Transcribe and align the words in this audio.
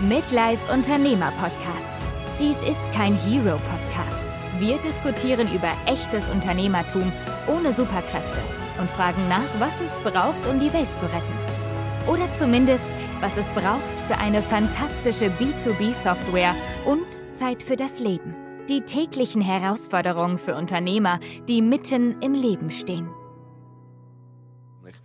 Midlife 0.00 0.72
Unternehmer 0.72 1.32
Podcast. 1.32 1.92
Dies 2.38 2.62
ist 2.62 2.84
kein 2.92 3.16
Hero 3.16 3.58
Podcast. 3.58 4.24
Wir 4.60 4.78
diskutieren 4.78 5.52
über 5.52 5.72
echtes 5.86 6.28
Unternehmertum 6.28 7.12
ohne 7.48 7.72
Superkräfte 7.72 8.38
und 8.78 8.88
fragen 8.88 9.26
nach, 9.28 9.58
was 9.58 9.80
es 9.80 9.98
braucht, 10.04 10.46
um 10.48 10.60
die 10.60 10.72
Welt 10.72 10.94
zu 10.94 11.06
retten. 11.06 12.06
Oder 12.06 12.32
zumindest, 12.34 12.88
was 13.20 13.36
es 13.36 13.50
braucht 13.50 13.82
für 14.06 14.16
eine 14.18 14.40
fantastische 14.40 15.30
B2B-Software 15.30 16.54
und 16.86 17.34
Zeit 17.34 17.60
für 17.60 17.74
das 17.74 17.98
Leben. 17.98 18.36
Die 18.68 18.82
täglichen 18.82 19.42
Herausforderungen 19.42 20.38
für 20.38 20.54
Unternehmer, 20.54 21.18
die 21.48 21.60
mitten 21.60 22.22
im 22.22 22.34
Leben 22.34 22.70
stehen. 22.70 23.08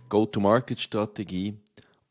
Go-to-Market-Strategie 0.08 1.58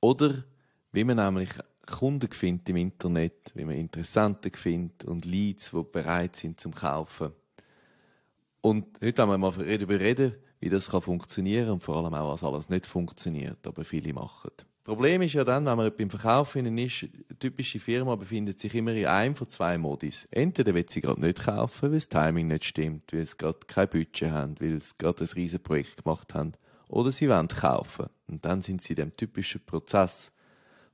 oder 0.02 0.44
wie 0.92 1.06
man 1.06 1.16
nämlich 1.16 1.50
Kunden 1.86 2.32
findet 2.32 2.70
im 2.70 2.78
Internet, 2.78 3.52
wie 3.56 3.66
man 3.66 3.76
Interessenten 3.76 4.52
findet 4.54 5.06
und 5.06 5.26
Leads, 5.26 5.72
die 5.72 5.84
bereit 5.92 6.36
sind 6.36 6.60
zum 6.60 6.74
Kaufen. 6.74 7.32
Und 8.62 8.86
heute 9.04 9.22
haben 9.22 9.30
wir 9.30 9.38
mal 9.38 9.52
darüber 9.52 10.00
reden, 10.00 10.36
wie 10.62 10.70
das 10.70 10.90
kann 10.90 11.02
funktionieren 11.02 11.70
und 11.70 11.84
vor 11.84 11.98
allem 11.98 12.14
auch, 12.14 12.34
was 12.34 12.44
alles 12.44 12.70
nicht 12.70 12.86
funktioniert, 12.86 13.68
aber 13.68 13.84
viele 13.84 14.14
machen. 14.14 14.52
Das 14.58 14.66
Problem 14.86 15.22
ist 15.22 15.34
ja 15.34 15.44
dann, 15.44 15.66
wenn 15.66 15.78
man 15.78 15.92
beim 15.96 16.10
Verkauf 16.10 16.56
ist, 16.56 16.66
eine 16.66 16.88
typische 17.40 17.80
Firma 17.80 18.16
befindet 18.16 18.60
sich 18.60 18.74
immer 18.76 18.92
in 18.92 19.06
einem 19.06 19.36
von 19.36 19.48
zwei 19.48 19.78
Modis. 19.78 20.28
Entweder 20.32 20.74
will 20.74 20.86
sie 20.90 21.02
gerade 21.02 21.22
nicht 21.22 21.44
kaufen, 21.44 21.84
weil 21.84 21.92
das 21.92 22.10
Timing 22.10 22.48
nicht 22.48 22.66
stimmt, 22.66 23.14
weil 23.14 23.26
sie 23.26 23.38
gerade 23.38 23.60
kein 23.68 23.90
Budget 23.90 24.32
haben, 24.32 24.56
weil 24.60 24.82
sie 24.82 24.94
gerade 24.98 25.24
ein 25.24 25.30
riesiges 25.36 25.64
Projekt 25.64 26.04
gemacht 26.04 26.34
haben, 26.34 26.54
oder 26.88 27.12
sie 27.12 27.30
wollen 27.30 27.48
kaufen. 27.48 28.08
Und 28.28 28.44
dann 28.44 28.62
sind 28.62 28.82
sie 28.82 28.94
in 28.94 28.98
dem 28.98 29.16
typischen 29.16 29.66
Prozess, 29.66 30.34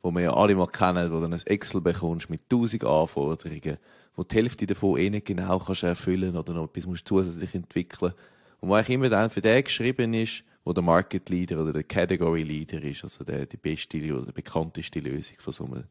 wo 0.01 0.11
wir 0.11 0.21
ja 0.21 0.33
alle 0.33 0.55
mal 0.55 0.67
kennen, 0.67 1.11
wo 1.11 1.19
du 1.19 1.25
ein 1.25 1.41
Excel 1.45 1.81
bekommst 1.81 2.29
mit 2.29 2.49
tausend 2.49 2.83
Anforderungen, 2.85 3.77
wo 4.15 4.23
die 4.23 4.35
Hälfte 4.35 4.65
davon 4.65 4.97
eh 4.97 5.09
nicht 5.09 5.27
genau 5.27 5.59
kannst 5.59 5.83
erfüllen 5.83 6.35
oder 6.35 6.53
noch 6.53 6.65
etwas 6.65 6.85
musst 6.85 7.07
zusätzlich 7.07 7.53
entwickeln. 7.55 8.13
Und 8.61 8.69
wo 8.69 8.73
eigentlich 8.73 8.95
immer 8.95 9.09
dann 9.09 9.29
für 9.29 9.41
den 9.41 9.63
geschrieben 9.63 10.13
ist, 10.13 10.43
wo 10.63 10.73
der 10.73 10.83
Market 10.83 11.29
Leader 11.29 11.61
oder 11.61 11.73
der 11.73 11.83
Category 11.83 12.43
Leader 12.43 12.81
ist, 12.83 13.03
also 13.03 13.23
der, 13.23 13.45
die 13.45 13.57
beste 13.57 13.97
oder 14.13 14.31
bekannteste 14.31 14.99
Lösung 14.99 15.37
von 15.39 15.53
so 15.53 15.65
einem, 15.65 15.83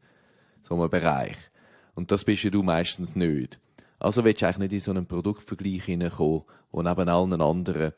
so 0.67 0.75
einem 0.75 0.89
Bereich. 0.89 1.37
Und 1.95 2.11
das 2.11 2.23
bist 2.23 2.43
ja 2.43 2.49
du 2.49 2.63
meistens 2.63 3.15
nicht. 3.15 3.59
Also 3.99 4.23
willst 4.23 4.41
du 4.41 4.45
eigentlich 4.45 4.57
nicht 4.59 4.73
in 4.73 4.79
so 4.79 4.91
einen 4.91 5.05
Produktvergleich 5.05 5.83
hineinkommen, 5.85 6.43
wo 6.71 6.81
neben 6.81 7.09
allen 7.09 7.41
anderen 7.41 7.91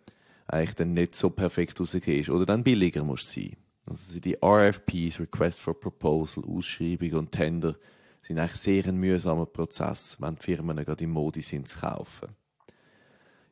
eigentlich 0.48 0.76
dann 0.76 0.94
nicht 0.94 1.16
so 1.16 1.30
perfekt 1.30 1.80
rausgehst 1.80 2.30
oder 2.30 2.46
dann 2.46 2.64
billiger 2.64 3.04
musst 3.04 3.32
sein. 3.32 3.56
Also 3.92 4.22
die 4.22 4.38
RFPs, 4.42 5.20
Request 5.20 5.60
for 5.60 5.78
Proposal, 5.78 6.46
Ausschreibung 6.46 7.12
und 7.12 7.32
Tender 7.34 7.76
sind 8.22 8.40
eigentlich 8.40 8.62
sehr 8.62 8.86
ein 8.88 8.96
mühsamer 8.96 9.46
Prozess, 9.46 10.16
wenn 10.18 10.36
die 10.36 10.44
Firmen 10.44 10.78
gerade 10.78 11.04
im 11.04 11.10
Modi 11.10 11.42
sind 11.42 11.68
zu 11.68 11.82
kaufen. 11.82 12.30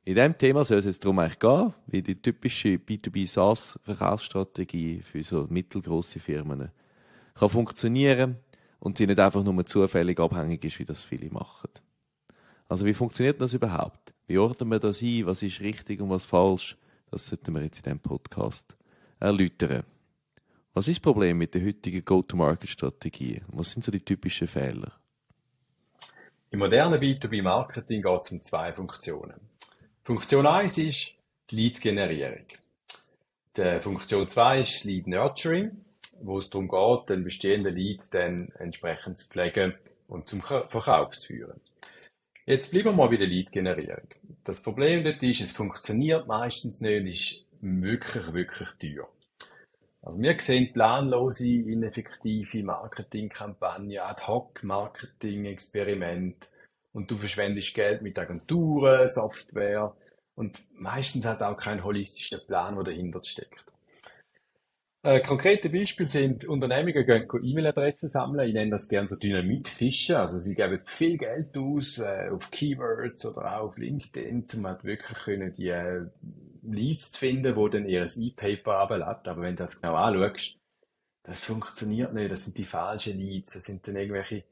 In 0.06 0.16
diesem 0.16 0.38
Thema 0.38 0.64
soll 0.64 0.78
es 0.78 0.86
jetzt 0.86 1.04
darum 1.04 1.20
eigentlich 1.20 1.40
gehen, 1.40 1.74
wie 1.88 2.02
die 2.02 2.22
typische 2.22 2.70
B2B 2.76 3.28
SaaS-Verkaufsstrategie 3.28 5.02
für 5.02 5.22
so 5.24 5.46
mittelgroße 5.50 6.22
Firmen 6.22 6.72
kann 7.34 7.50
funktionieren 7.50 8.38
und 8.80 8.98
sie 8.98 9.08
nicht 9.08 9.20
einfach 9.20 9.44
nur 9.44 9.66
zufällig 9.66 10.22
abhängig 10.22 10.64
ist, 10.64 10.80
wie 10.80 10.86
das 10.86 11.04
viele 11.04 11.30
machen. 11.32 11.70
Also 12.70 12.86
wie 12.86 12.94
funktioniert 12.94 13.42
das 13.42 13.52
überhaupt? 13.52 14.14
Wie 14.26 14.38
ordnen 14.38 14.70
wir 14.70 14.80
das 14.80 15.02
ein? 15.02 15.26
Was 15.26 15.44
ist 15.44 15.60
richtig 15.60 16.00
und 16.00 16.10
was 16.10 16.24
falsch? 16.24 16.78
Das 17.12 17.28
sollten 17.28 17.54
wir 17.54 17.62
jetzt 17.62 17.80
in 17.80 17.84
diesem 17.84 18.00
Podcast 18.00 18.78
erläutern. 19.20 19.84
Was 20.80 20.88
ist 20.88 21.00
das 21.00 21.12
Problem 21.12 21.38
mit 21.38 21.54
der 21.54 21.66
heutigen 21.66 22.06
Go-to-Market-Strategie? 22.06 23.42
Was 23.48 23.72
sind 23.72 23.84
so 23.84 23.92
die 23.92 24.00
typischen 24.00 24.48
Fehler? 24.48 24.94
Im 26.52 26.60
modernen 26.60 26.98
B2B-Marketing 27.02 28.02
geht 28.02 28.22
es 28.22 28.32
um 28.32 28.42
zwei 28.46 28.72
Funktionen. 28.72 29.42
Funktion 30.06 30.48
1 30.48 30.78
ist 30.78 31.16
die 31.52 31.56
Lead-Generierung. 31.58 32.46
Funktion 33.82 34.30
2 34.30 34.62
ist 34.62 34.86
Lead 34.86 35.08
Nurturing, 35.08 35.84
wo 36.22 36.38
es 36.38 36.50
darum 36.50 36.70
geht, 36.70 37.10
den 37.10 37.26
bestehenden 37.26 37.76
Lead 37.76 38.08
dann 38.14 38.48
entsprechend 38.58 39.20
zu 39.20 39.28
pflegen 39.28 39.76
und 40.08 40.28
zum 40.28 40.42
Verkauf 40.42 41.18
zu 41.18 41.28
führen. 41.28 41.60
Jetzt 42.46 42.72
bleiben 42.72 42.92
wir 42.92 42.94
mal 42.94 43.10
bei 43.10 43.18
der 43.18 43.28
Lead-Generierung. 43.28 44.08
Das 44.46 44.64
Problem 44.64 45.04
dort 45.04 45.22
ist, 45.24 45.42
es 45.42 45.52
funktioniert 45.52 46.26
meistens 46.26 46.80
nicht 46.80 47.02
und 47.02 47.08
ist 47.08 47.46
wirklich, 47.60 48.32
wirklich 48.32 48.70
teuer. 48.80 49.10
Also 50.02 50.22
wir 50.22 50.40
sehen 50.40 50.72
planlose, 50.72 51.50
ineffektive 51.50 52.64
Marketingkampagnen, 52.64 54.00
Ad-Hoc-Marketing-Experimente 54.00 56.48
und 56.94 57.12
du 57.12 57.18
verschwendest 57.18 57.76
Geld 57.76 58.02
mit 58.02 58.18
Agenturen, 58.18 59.08
Software 59.08 59.94
und 60.36 60.62
meistens 60.74 61.26
hat 61.26 61.42
auch 61.42 61.58
kein 61.58 61.84
holistischer 61.84 62.40
Plan, 62.40 62.76
der 62.76 62.86
dahinter 62.86 63.22
steckt. 63.24 63.66
Äh, 65.02 65.22
konkrete 65.22 65.70
Beispiele 65.70 66.10
sind, 66.10 66.44
Unternehmungen 66.46 67.06
gehen 67.06 67.26
E-Mail-Adressen 67.42 68.10
sammeln. 68.10 68.50
Ich 68.50 68.54
nenne 68.54 68.72
das 68.72 68.90
gerne 68.90 69.08
so 69.08 69.16
Dynamitfischen. 69.16 70.18
Also 70.18 70.40
sie 70.40 70.56
geben 70.56 70.82
viel 70.86 71.18
Geld 71.18 71.58
aus 71.58 72.00
äh, 72.00 72.28
auf 72.30 72.52
Keywords 72.52 73.26
oder 73.26 73.60
auch 73.60 73.68
auf 73.68 73.78
LinkedIn, 73.78 74.46
um 74.56 74.68
halt 74.68 74.84
wirklich 74.84 75.18
können 75.20 75.54
die 75.54 75.70
äh, 75.70 76.06
Leads 76.74 77.12
zu 77.12 77.20
finden, 77.20 77.56
wo 77.56 77.68
dann 77.68 77.88
ihr 77.88 78.06
E-Paper 78.06 78.80
abladen. 78.80 79.28
Aber 79.28 79.42
wenn 79.42 79.56
du 79.56 79.64
das 79.64 79.80
genau 79.80 79.96
anschaust, 79.96 80.58
das 81.24 81.44
funktioniert 81.44 82.14
nicht. 82.14 82.32
Das 82.32 82.44
sind 82.44 82.58
die 82.58 82.66
falschen 82.66 83.18
Leads. 83.20 83.54
Das 83.54 83.64
sind 83.64 83.88
dann 83.88 83.96
irgendwelche 83.96 84.44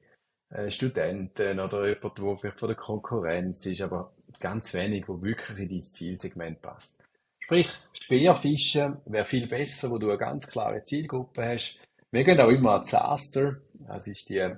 äh, 0.50 0.72
Studenten 0.72 1.60
oder 1.60 1.88
jemand, 1.88 2.18
der 2.18 2.38
vielleicht 2.38 2.60
von 2.60 2.70
der 2.70 2.78
Konkurrenz 2.78 3.66
ist, 3.66 3.82
aber 3.82 4.14
ganz 4.40 4.74
wenig, 4.74 5.08
wo 5.08 5.22
wirklich 5.22 5.58
in 5.60 5.70
dein 5.70 5.82
Zielsegment 5.82 6.62
passt. 6.62 7.04
Sprich, 7.40 7.70
Speerfischen 7.94 8.98
wäre 9.06 9.26
viel 9.26 9.48
besser, 9.48 9.90
wo 9.90 9.98
du 9.98 10.10
eine 10.10 10.18
ganz 10.18 10.48
klare 10.48 10.84
Zielgruppe 10.84 11.46
hast. 11.46 11.80
Wir 12.12 12.24
gehen 12.24 12.40
auch 12.40 12.50
immer 12.50 12.76
an 12.76 12.86
Zaster, 12.86 13.58
das 13.74 14.08
ist 14.08 14.30
die 14.30 14.56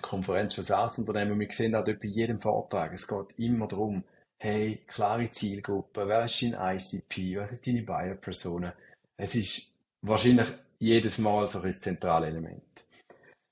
Konferenz 0.00 0.54
für 0.54 0.62
SaaS-Unternehmen. 0.62 1.38
Wir 1.38 1.50
sehen 1.50 1.74
auch 1.74 1.84
dort 1.84 2.00
bei 2.00 2.08
jedem 2.08 2.40
Vortrag, 2.40 2.92
es 2.92 3.06
geht 3.06 3.38
immer 3.38 3.68
darum, 3.68 4.04
hey, 4.42 4.80
klare 4.88 5.30
Zielgruppe, 5.30 6.08
wer 6.08 6.24
ist 6.24 6.42
dein 6.42 6.76
ICP, 6.76 7.38
was 7.38 7.52
ist 7.52 7.64
deine 7.64 7.82
Buyer-Persona? 7.82 8.74
Es 9.16 9.36
ist 9.36 9.72
wahrscheinlich 10.00 10.48
jedes 10.80 11.18
Mal 11.18 11.46
so 11.46 11.60
ein 11.60 11.72
zentrales 11.72 12.30
Element. 12.30 12.64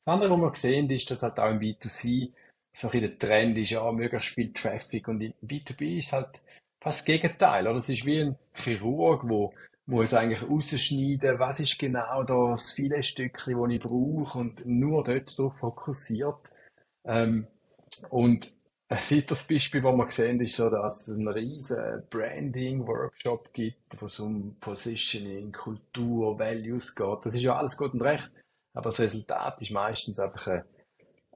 Das 0.05 0.15
andere, 0.15 0.33
was 0.33 0.41
wir 0.41 0.57
sehen, 0.57 0.91
ist, 0.91 1.09
dass 1.09 1.23
halt 1.23 1.39
auch 1.39 1.49
im 1.49 1.61
B2C 1.61 2.33
so 2.73 2.91
ein 2.91 3.01
der 3.03 3.17
Trend 3.17 3.57
ist, 3.59 3.71
ja, 3.71 3.93
möglichst 3.93 4.35
viel 4.35 4.53
Traffic 4.53 5.07
und 5.07 5.21
im 5.21 5.33
B2B 5.47 5.99
ist 5.99 6.13
halt 6.13 6.41
fast 6.83 7.01
das 7.01 7.05
Gegenteil, 7.05 7.69
oder? 7.69 7.79
Es 7.79 7.89
ist 7.89 8.05
wie 8.05 8.23
ein 8.23 8.39
Chirurg, 8.55 9.29
wo 9.29 9.53
muss 9.87 10.13
eigentlich 10.13 10.43
rausschneiden, 10.43 11.39
was 11.39 11.61
ist 11.61 11.79
genau 11.79 12.25
das 12.25 12.73
viele 12.73 13.01
Stückchen, 13.05 13.63
das 13.63 13.71
ich 13.71 13.81
brauche 13.81 14.39
und 14.41 14.67
nur 14.67 15.05
dort 15.05 15.39
drauf 15.39 15.57
fokussiert. 15.61 16.51
Ähm, 17.05 17.47
und 18.09 18.51
ein 18.91 18.99
weiteres 18.99 19.45
Beispiel, 19.45 19.83
das 19.83 19.95
wir 19.95 20.11
sehen, 20.11 20.41
ist 20.41 20.57
so, 20.57 20.69
dass 20.69 21.07
es 21.07 21.17
einen 21.17 21.29
riesen 21.29 22.03
Branding-Workshop 22.11 23.53
gibt, 23.53 24.01
wo 24.01 24.07
es 24.07 24.19
um 24.19 24.57
Positioning, 24.59 25.53
Kultur, 25.53 26.37
Values 26.37 26.93
geht. 26.97 27.19
Das 27.25 27.35
ist 27.35 27.43
ja 27.43 27.57
alles 27.57 27.77
gut 27.77 27.95
und 27.95 28.03
recht. 28.03 28.33
Aber 28.75 28.91
das 28.91 28.99
Resultat 28.99 29.63
ist 29.63 29.71
meistens 29.71 30.19
einfach 30.19 30.45
eine, 30.49 30.65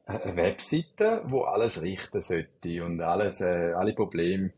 eine 0.06 0.36
Webseite, 0.36 1.22
wo 1.26 1.42
alles 1.42 1.80
richten 1.80 2.22
sollte 2.22 2.84
und 2.84 3.00
alles, 3.00 3.40
äh, 3.40 3.72
alle 3.72 3.94
Probleme 3.94 4.52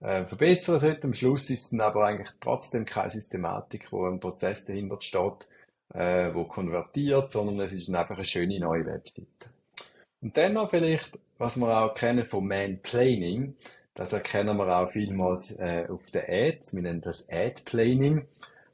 äh, 0.00 0.26
verbessern 0.26 0.78
sollte. 0.78 1.04
Am 1.04 1.14
Schluss 1.14 1.48
ist 1.48 1.72
es 1.72 1.80
aber 1.80 2.04
eigentlich 2.04 2.32
trotzdem 2.38 2.84
keine 2.84 3.10
Systematik, 3.10 3.90
wo 3.92 4.04
ein 4.06 4.20
Prozess 4.20 4.62
dahinter 4.66 5.00
steht, 5.00 5.48
äh, 5.94 6.34
wo 6.34 6.44
konvertiert, 6.44 7.30
sondern 7.32 7.60
es 7.60 7.72
ist 7.72 7.88
einfach 7.94 8.16
eine 8.16 8.26
schöne 8.26 8.60
neue 8.60 8.84
Webseite. 8.84 9.50
Und 10.22 10.36
dann 10.36 10.54
noch 10.54 10.70
vielleicht 10.70 11.18
was 11.42 11.56
wir 11.56 11.76
auch 11.76 11.94
kennen 11.94 12.24
vom 12.26 12.46
Man-Planning, 12.46 13.56
das 13.94 14.12
erkennen 14.12 14.56
wir 14.56 14.68
auch 14.78 14.90
vielmals 14.90 15.50
äh, 15.58 15.86
auf 15.88 16.06
den 16.12 16.22
Ads. 16.26 16.74
Wir 16.74 16.82
nennen 16.82 17.00
das 17.00 17.28
Ad-Planning, 17.28 18.26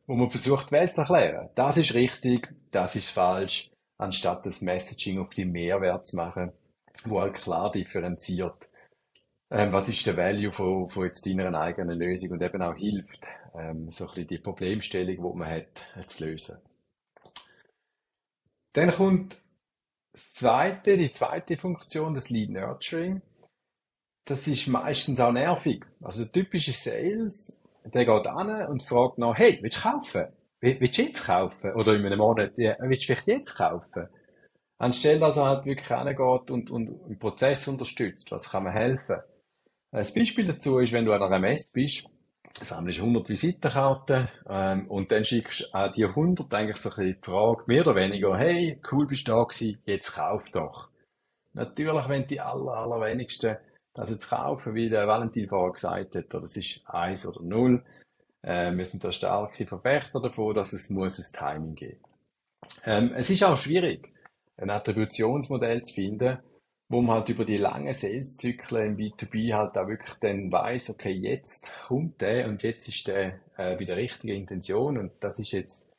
wo 0.06 0.14
man 0.14 0.28
versucht, 0.28 0.68
die 0.68 0.72
Welt 0.72 0.94
zu 0.94 1.00
erklären. 1.00 1.48
Das 1.54 1.78
ist 1.78 1.94
richtig, 1.94 2.54
das 2.70 2.94
ist 2.94 3.10
falsch, 3.10 3.70
anstatt 3.96 4.44
das 4.44 4.60
Messaging 4.60 5.18
auf 5.18 5.30
die 5.30 5.46
Mehrwert 5.46 6.06
zu 6.06 6.16
machen, 6.16 6.52
wo 7.04 7.20
halt 7.20 7.34
klar 7.34 7.72
differenziert, 7.72 8.68
ähm, 9.50 9.72
was 9.72 9.88
ist 9.88 10.06
der 10.06 10.18
Value 10.18 10.52
von, 10.52 10.90
von 10.90 11.06
jetzt 11.06 11.26
deiner 11.26 11.58
eigenen 11.58 11.98
Lösung 11.98 12.32
und 12.32 12.42
eben 12.42 12.60
auch 12.60 12.76
hilft, 12.76 13.26
ähm, 13.54 13.90
so 13.90 14.04
ein 14.04 14.10
bisschen 14.10 14.28
die 14.28 14.38
Problemstellung, 14.38 15.16
die 15.16 15.38
man 15.38 15.50
hat, 15.50 16.10
zu 16.10 16.26
lösen. 16.26 16.58
Dann 18.74 18.92
kommt 18.92 19.38
das 20.12 20.32
zweite, 20.34 20.96
die 20.96 21.12
zweite 21.12 21.56
Funktion, 21.56 22.14
das 22.14 22.30
Lead 22.30 22.50
Nurturing, 22.50 23.22
das 24.24 24.46
ist 24.46 24.66
meistens 24.66 25.20
auch 25.20 25.32
nervig. 25.32 25.84
Also 26.02 26.24
der 26.24 26.32
typische 26.32 26.72
Sales, 26.72 27.60
der 27.84 28.04
geht 28.04 28.26
an 28.26 28.66
und 28.66 28.82
fragt 28.82 29.18
nach, 29.18 29.36
hey, 29.36 29.58
willst 29.62 29.78
du 29.78 29.90
kaufen? 29.90 30.26
Willst 30.60 30.98
du 30.98 31.02
jetzt 31.02 31.24
kaufen? 31.24 31.72
Oder 31.74 31.94
in 31.94 32.04
einem 32.04 32.18
Monat, 32.18 32.58
ja, 32.58 32.76
willst 32.80 33.02
du 33.02 33.06
vielleicht 33.06 33.26
jetzt 33.28 33.54
kaufen? 33.54 34.08
Anstelle, 34.78 35.18
dass 35.20 35.36
er 35.36 35.46
halt 35.46 35.66
wirklich 35.66 35.90
reingeht 35.90 36.50
und, 36.50 36.70
und 36.70 36.88
einen 37.04 37.18
Prozess 37.18 37.66
unterstützt, 37.66 38.30
was 38.30 38.50
kann 38.50 38.64
man 38.64 38.72
helfen? 38.72 39.16
Ein 39.90 40.06
Beispiel 40.14 40.46
dazu 40.46 40.78
ist, 40.78 40.92
wenn 40.92 41.04
du 41.04 41.12
an 41.12 41.22
einer 41.22 41.38
Messe 41.38 41.70
bist, 41.72 42.10
sammelst 42.64 43.00
100 43.00 43.28
Visitenkarten 43.28 44.28
ähm, 44.48 44.86
und 44.88 45.10
dann 45.10 45.24
schickst 45.24 45.74
an 45.74 45.92
die 45.92 46.04
100 46.04 46.52
eigentlich 46.54 46.76
so 46.76 46.90
ein 46.90 46.96
bisschen 46.96 47.20
die 47.20 47.30
Frage, 47.30 47.64
mehr 47.66 47.82
oder 47.82 47.94
weniger, 47.94 48.36
hey, 48.36 48.80
cool 48.90 49.06
bist 49.06 49.28
du 49.28 49.32
da 49.32 49.44
gewesen, 49.44 49.80
jetzt 49.84 50.14
kauf 50.14 50.50
doch. 50.50 50.90
Natürlich, 51.54 52.08
wenn 52.08 52.26
die 52.26 52.40
aller, 52.40 52.72
allerwenigsten 52.72 53.56
das 53.94 54.10
jetzt 54.10 54.28
kaufen, 54.28 54.74
wie 54.74 54.88
der 54.88 55.08
Valentin 55.08 55.48
vorher 55.48 55.72
gesagt 55.72 56.14
hat, 56.14 56.32
das 56.32 56.56
ist 56.56 56.82
eins 56.86 57.26
oder 57.26 57.42
null. 57.42 57.84
Äh, 58.42 58.72
wir 58.76 58.84
sind 58.84 59.02
da 59.02 59.10
starke 59.10 59.66
Verfechter 59.66 60.20
davon, 60.20 60.54
dass 60.54 60.72
es 60.72 60.88
muss 60.88 61.18
ein 61.18 61.36
Timing 61.36 61.74
geben. 61.74 62.00
Ähm, 62.84 63.12
es 63.16 63.28
ist 63.30 63.42
auch 63.42 63.56
schwierig, 63.56 64.12
ein 64.56 64.70
Attributionsmodell 64.70 65.82
zu 65.82 65.94
finden, 65.94 66.38
wo 66.88 67.02
man 67.02 67.16
halt 67.16 67.28
über 67.28 67.44
die 67.44 67.58
langen 67.58 67.92
Sales-Zyklen 67.92 68.86
im 68.86 68.96
B2B 68.96 69.54
halt 69.54 69.76
auch 69.76 69.88
wirklich 69.88 70.18
dann 70.20 70.50
weiss, 70.50 70.88
okay, 70.88 71.12
jetzt 71.12 71.72
kommt 71.86 72.20
der 72.20 72.48
und 72.48 72.62
jetzt 72.62 72.88
ist 72.88 73.08
der 73.08 73.40
äh, 73.56 73.76
der 73.84 73.96
richtigen 73.96 74.36
Intention 74.36 74.96
und 74.96 75.12
das 75.20 75.38
ist 75.38 75.52
jetzt 75.52 75.90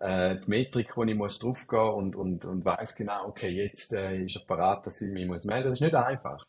äh, 0.00 0.36
die 0.36 0.50
Metrik, 0.50 0.96
wo 0.96 1.04
ich 1.04 1.14
muss 1.14 1.38
draufgehen 1.38 1.94
und, 1.94 2.16
und, 2.16 2.44
und 2.44 2.64
weiss 2.64 2.94
genau, 2.94 3.28
okay, 3.28 3.48
jetzt 3.48 3.92
äh, 3.92 4.22
ist 4.24 4.36
er 4.36 4.42
parat, 4.42 4.86
dass 4.86 5.00
ich 5.00 5.10
mich 5.10 5.26
muss 5.26 5.44
melden. 5.44 5.70
Das 5.70 5.78
ist 5.78 5.82
nicht 5.82 5.94
einfach. 5.94 6.44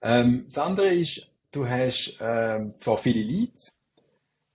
Ähm, 0.00 0.44
das 0.46 0.58
andere 0.58 0.94
ist, 0.94 1.30
du 1.52 1.68
hast 1.68 2.18
ähm, 2.20 2.74
zwar 2.78 2.96
viele 2.96 3.20
Leads, 3.20 3.76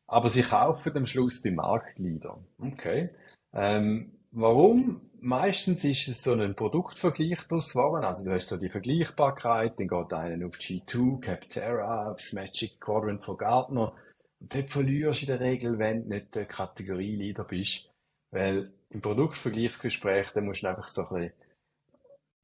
aber 0.08 0.30
sie 0.30 0.44
kaufen 0.44 0.96
am 0.98 1.06
Schluss 1.06 1.42
die 1.42 1.52
Marktleader. 1.52 2.40
Okay. 2.60 3.10
Ähm, 3.54 4.14
warum? 4.32 5.11
Meistens 5.24 5.84
ist 5.84 6.08
es 6.08 6.24
so 6.24 6.34
ein 6.34 6.56
Produktvergleich 6.56 7.48
daraus 7.48 7.74
geworden. 7.74 8.04
Also 8.04 8.26
du 8.26 8.34
hast 8.34 8.50
so 8.50 8.58
die 8.58 8.72
Vergleichbarkeit, 8.72 9.80
dann 9.80 9.88
geht 9.88 10.14
einer 10.14 10.48
auf 10.48 10.56
G2, 10.56 11.22
Capterra, 11.22 12.12
aufs 12.12 12.34
Magic 12.34 12.82
Quadrant 12.82 13.24
von 13.24 13.38
Gartner. 13.38 13.94
Und 14.40 14.56
dort 14.56 14.72
verlierst 14.72 15.22
du 15.22 15.26
in 15.26 15.38
der 15.38 15.40
Regel, 15.40 15.78
wenn 15.78 16.04
du 16.04 16.16
nicht 16.16 16.34
der 16.34 16.46
Kategorieleader 16.46 17.44
bist. 17.44 17.92
Weil 18.32 18.74
im 18.90 19.02
Produktvergleichsgespräch, 19.02 20.32
da 20.34 20.42
musst 20.42 20.64
du 20.64 20.70
einfach 20.70 20.88
so 20.88 21.08
ein 21.10 21.14
bisschen 21.14 21.34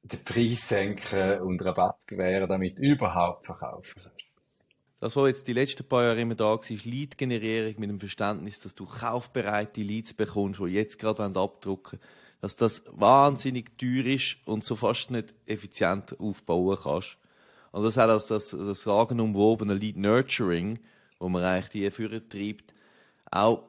den 0.04 0.24
Preis 0.24 0.68
senken 0.68 1.40
und 1.40 1.64
Rabatt 1.64 1.98
gewähren, 2.06 2.48
damit 2.48 2.78
du 2.78 2.82
überhaupt 2.82 3.46
verkaufen 3.46 3.92
kannst. 3.96 4.24
Das, 5.00 5.16
was 5.16 5.26
jetzt 5.26 5.48
die 5.48 5.52
letzten 5.52 5.84
paar 5.84 6.04
Jahre 6.04 6.20
immer 6.20 6.36
da 6.36 6.44
war, 6.44 6.70
ist 6.70 6.84
Lead-Generierung 6.84 7.74
mit 7.80 7.90
dem 7.90 7.98
Verständnis, 7.98 8.60
dass 8.60 8.76
du 8.76 8.86
kaufbereite 8.86 9.80
Leads 9.80 10.14
bekommst, 10.14 10.60
die 10.60 10.66
jetzt 10.66 11.00
gerade 11.00 11.24
abdrucken 11.24 11.98
dass 12.40 12.56
das 12.56 12.82
wahnsinnig 12.92 13.78
teuer 13.78 14.06
ist 14.06 14.36
und 14.44 14.64
so 14.64 14.76
fast 14.76 15.10
nicht 15.10 15.34
effizient 15.46 16.18
aufbauen 16.20 16.78
kannst. 16.82 17.18
Und 17.72 17.84
das 17.84 17.96
hat 17.96 18.10
also 18.10 18.34
das, 18.34 18.50
das 18.50 18.82
sagenumwobene 18.82 19.74
Lead 19.74 19.96
Nurturing, 19.96 20.78
wo 21.18 21.28
man 21.28 21.42
eigentlich 21.42 21.68
die 21.70 21.90
Führer 21.90 22.26
treibt, 22.28 22.72
auch 23.30 23.62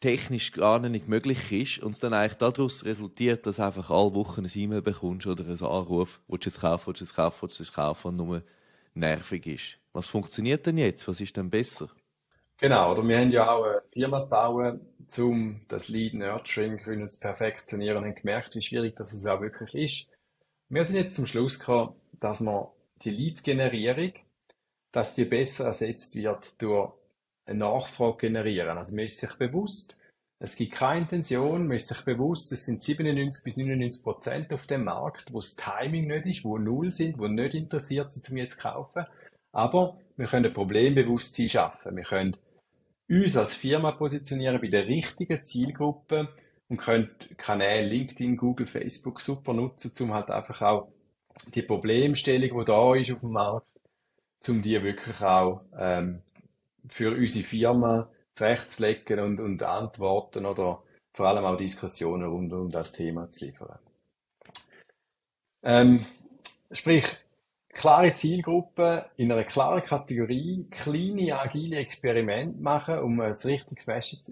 technisch 0.00 0.52
gar 0.52 0.78
nicht 0.78 1.08
möglich 1.08 1.52
ist 1.52 1.82
und 1.82 1.92
es 1.92 2.00
dann 2.00 2.14
eigentlich 2.14 2.38
daraus 2.38 2.84
resultiert, 2.84 3.44
dass 3.46 3.60
einfach 3.60 3.90
alle 3.90 4.14
Wochen 4.14 4.44
ein 4.44 4.50
E-Mail 4.54 4.82
bekommst 4.82 5.26
oder 5.26 5.44
einen 5.44 5.62
Anruf, 5.62 6.20
willst 6.28 6.46
du 6.46 6.50
jetzt 6.50 6.60
kaufen, 6.60 6.86
willst 6.86 7.00
du 7.00 7.04
jetzt 7.04 7.14
kaufen, 7.14 7.42
willst 7.42 7.58
du 7.58 7.62
jetzt 7.62 7.74
kaufen 7.74 8.08
und 8.08 8.16
nur 8.16 8.42
nervig 8.94 9.46
ist. 9.46 9.76
Was 9.92 10.06
funktioniert 10.06 10.64
denn 10.66 10.78
jetzt? 10.78 11.06
Was 11.06 11.20
ist 11.20 11.36
denn 11.36 11.50
besser? 11.50 11.88
Genau, 12.60 12.92
oder 12.92 13.08
wir 13.08 13.18
haben 13.18 13.30
ja 13.30 13.50
auch 13.50 13.64
eine 13.64 13.82
Firma 13.90 14.20
gebaut, 14.20 14.80
um 15.18 15.62
das 15.68 15.88
Lead 15.88 16.12
Nurturing 16.12 17.08
zu 17.08 17.18
perfektionieren 17.18 18.04
und 18.04 18.16
gemerkt, 18.16 18.54
wie 18.54 18.60
schwierig 18.60 18.96
das 18.96 19.24
auch 19.24 19.40
wirklich 19.40 19.74
ist. 19.74 20.10
Wir 20.68 20.84
sind 20.84 20.96
jetzt 20.96 21.16
zum 21.16 21.26
Schluss 21.26 21.58
gekommen, 21.58 21.94
dass 22.20 22.40
man 22.40 22.66
die 23.02 23.10
Lead-Generierung, 23.10 24.12
dass 24.92 25.14
die 25.14 25.24
besser 25.24 25.68
ersetzt 25.68 26.14
wird 26.16 26.60
durch 26.60 26.92
eine 27.46 27.60
Nachfrage 27.60 28.28
generieren. 28.28 28.76
Also 28.76 28.94
man 28.94 29.06
ist 29.06 29.18
sich 29.18 29.32
bewusst, 29.36 29.98
es 30.38 30.54
gibt 30.54 30.72
keine 30.72 31.00
Intention, 31.00 31.66
man 31.66 31.78
ist 31.78 31.88
sich 31.88 32.04
bewusst, 32.04 32.52
es 32.52 32.66
sind 32.66 32.84
97 32.84 33.42
bis 33.42 33.56
99 33.56 34.02
Prozent 34.02 34.52
auf 34.52 34.66
dem 34.66 34.84
Markt, 34.84 35.32
wo 35.32 35.38
das 35.38 35.56
Timing 35.56 36.08
nicht 36.08 36.26
ist, 36.26 36.44
wo 36.44 36.58
null 36.58 36.92
sind, 36.92 37.18
wo 37.18 37.26
nicht 37.26 37.54
interessiert 37.54 38.10
sind, 38.10 38.28
um 38.30 38.36
jetzt 38.36 38.56
zu 38.56 38.68
kaufen. 38.68 39.06
Aber 39.50 39.96
wir 40.18 40.26
können 40.26 40.44
ein 40.44 40.52
Problembewusstsein 40.52 41.48
schaffen. 41.48 41.96
Wir 41.96 42.04
können 42.04 42.36
uns 43.10 43.36
als 43.36 43.54
Firma 43.54 43.92
positionieren 43.92 44.60
bei 44.60 44.68
der 44.68 44.86
richtigen 44.86 45.42
Zielgruppe 45.42 46.28
und 46.68 46.76
können 46.76 47.10
Kanäle 47.36 47.88
LinkedIn, 47.88 48.36
Google, 48.36 48.68
Facebook 48.68 49.20
super 49.20 49.52
nutzen, 49.52 49.92
um 50.00 50.14
halt 50.14 50.30
einfach 50.30 50.62
auch 50.62 50.92
die 51.54 51.62
Problemstellung, 51.62 52.60
die 52.60 52.64
da 52.64 52.94
ist 52.94 53.12
auf 53.12 53.20
dem 53.20 53.32
Markt, 53.32 53.66
um 54.48 54.62
die 54.62 54.82
wirklich 54.82 55.20
auch 55.20 55.62
ähm, 55.76 56.22
für 56.88 57.10
unsere 57.10 57.44
Firma 57.44 58.08
zurechtzulegen 58.34 59.18
und, 59.20 59.40
und 59.40 59.62
Antworten 59.62 60.46
oder 60.46 60.82
vor 61.12 61.26
allem 61.26 61.44
auch 61.44 61.56
Diskussionen 61.56 62.28
rund 62.28 62.52
um 62.52 62.70
das 62.70 62.92
Thema 62.92 63.30
zu 63.30 63.46
liefern. 63.46 63.78
Ähm, 65.62 66.06
sprich, 66.70 67.04
klare 67.72 68.14
Zielgruppe 68.14 69.06
in 69.16 69.30
einer 69.30 69.44
klaren 69.44 69.82
Kategorie, 69.82 70.66
kleine, 70.70 71.38
agile 71.38 71.76
Experimente 71.76 72.60
machen, 72.60 72.98
um 72.98 73.20
ein 73.20 73.32
richtiges 73.32 73.86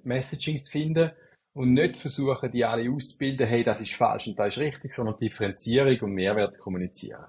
Messaging 0.04 0.62
zu 0.62 0.72
finden 0.72 1.12
und 1.54 1.72
nicht 1.72 1.96
versuchen, 1.96 2.50
die 2.50 2.64
alle 2.64 2.90
auszubilden, 2.90 3.46
hey, 3.46 3.62
das 3.62 3.80
ist 3.80 3.94
falsch 3.94 4.28
und 4.28 4.38
das 4.38 4.56
ist 4.56 4.62
richtig, 4.62 4.92
sondern 4.92 5.16
Differenzierung 5.16 5.98
und 6.00 6.14
Mehrwert 6.14 6.58
kommunizieren. 6.58 7.26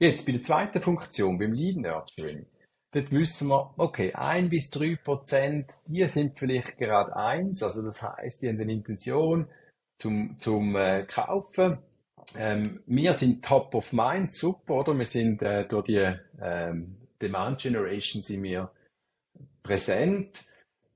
Jetzt 0.00 0.26
bei 0.26 0.32
der 0.32 0.42
zweiten 0.42 0.80
Funktion, 0.80 1.38
beim 1.38 1.52
Lead 1.52 1.76
Nurturing. 1.78 2.46
Dort 2.92 3.10
wissen 3.10 3.48
wir, 3.48 3.74
okay, 3.76 4.12
ein 4.14 4.48
bis 4.48 4.70
drei 4.70 4.96
Prozent, 4.96 5.70
die 5.88 6.06
sind 6.06 6.38
vielleicht 6.38 6.78
gerade 6.78 7.14
eins, 7.16 7.62
also 7.62 7.82
das 7.82 8.02
heißt, 8.02 8.42
die 8.42 8.48
haben 8.48 8.60
eine 8.60 8.72
Intention 8.72 9.48
zum, 10.00 10.38
zum 10.38 10.76
äh, 10.76 11.04
Kaufen. 11.04 11.78
Ähm, 12.36 12.82
wir 12.86 13.14
sind 13.14 13.44
top 13.44 13.74
of 13.74 13.92
mind, 13.92 14.34
super, 14.34 14.74
oder? 14.74 14.96
Wir 14.96 15.06
sind 15.06 15.42
äh, 15.42 15.66
durch 15.66 15.86
die 15.86 16.12
ähm, 16.40 16.96
Demand 17.20 17.60
Generation 17.60 18.22
sind 18.22 18.42
wir 18.42 18.70
präsent. 19.62 20.44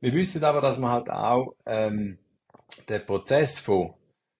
Wir 0.01 0.13
wissen 0.13 0.43
aber, 0.45 0.61
dass 0.61 0.79
man 0.79 0.93
halt 0.93 1.11
auch 1.11 1.55
ähm, 1.67 2.19
den 2.89 3.07
Prozess 3.07 3.61
von, 3.61 3.95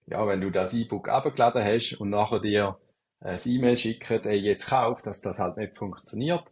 ja, 0.07 0.25
wenn 0.27 0.41
du 0.41 0.49
das 0.49 0.73
E-Book 0.73 1.09
abgeladen 1.09 1.63
hast 1.63 1.99
und 1.99 2.09
nachher 2.09 2.39
dir 2.39 2.77
ein 3.21 3.39
E-Mail 3.45 3.77
schicken, 3.77 4.23
ey, 4.25 4.37
jetzt 4.37 4.67
kauf, 4.67 5.01
dass 5.01 5.21
das 5.21 5.37
halt 5.37 5.57
nicht 5.57 5.77
funktioniert 5.77 6.43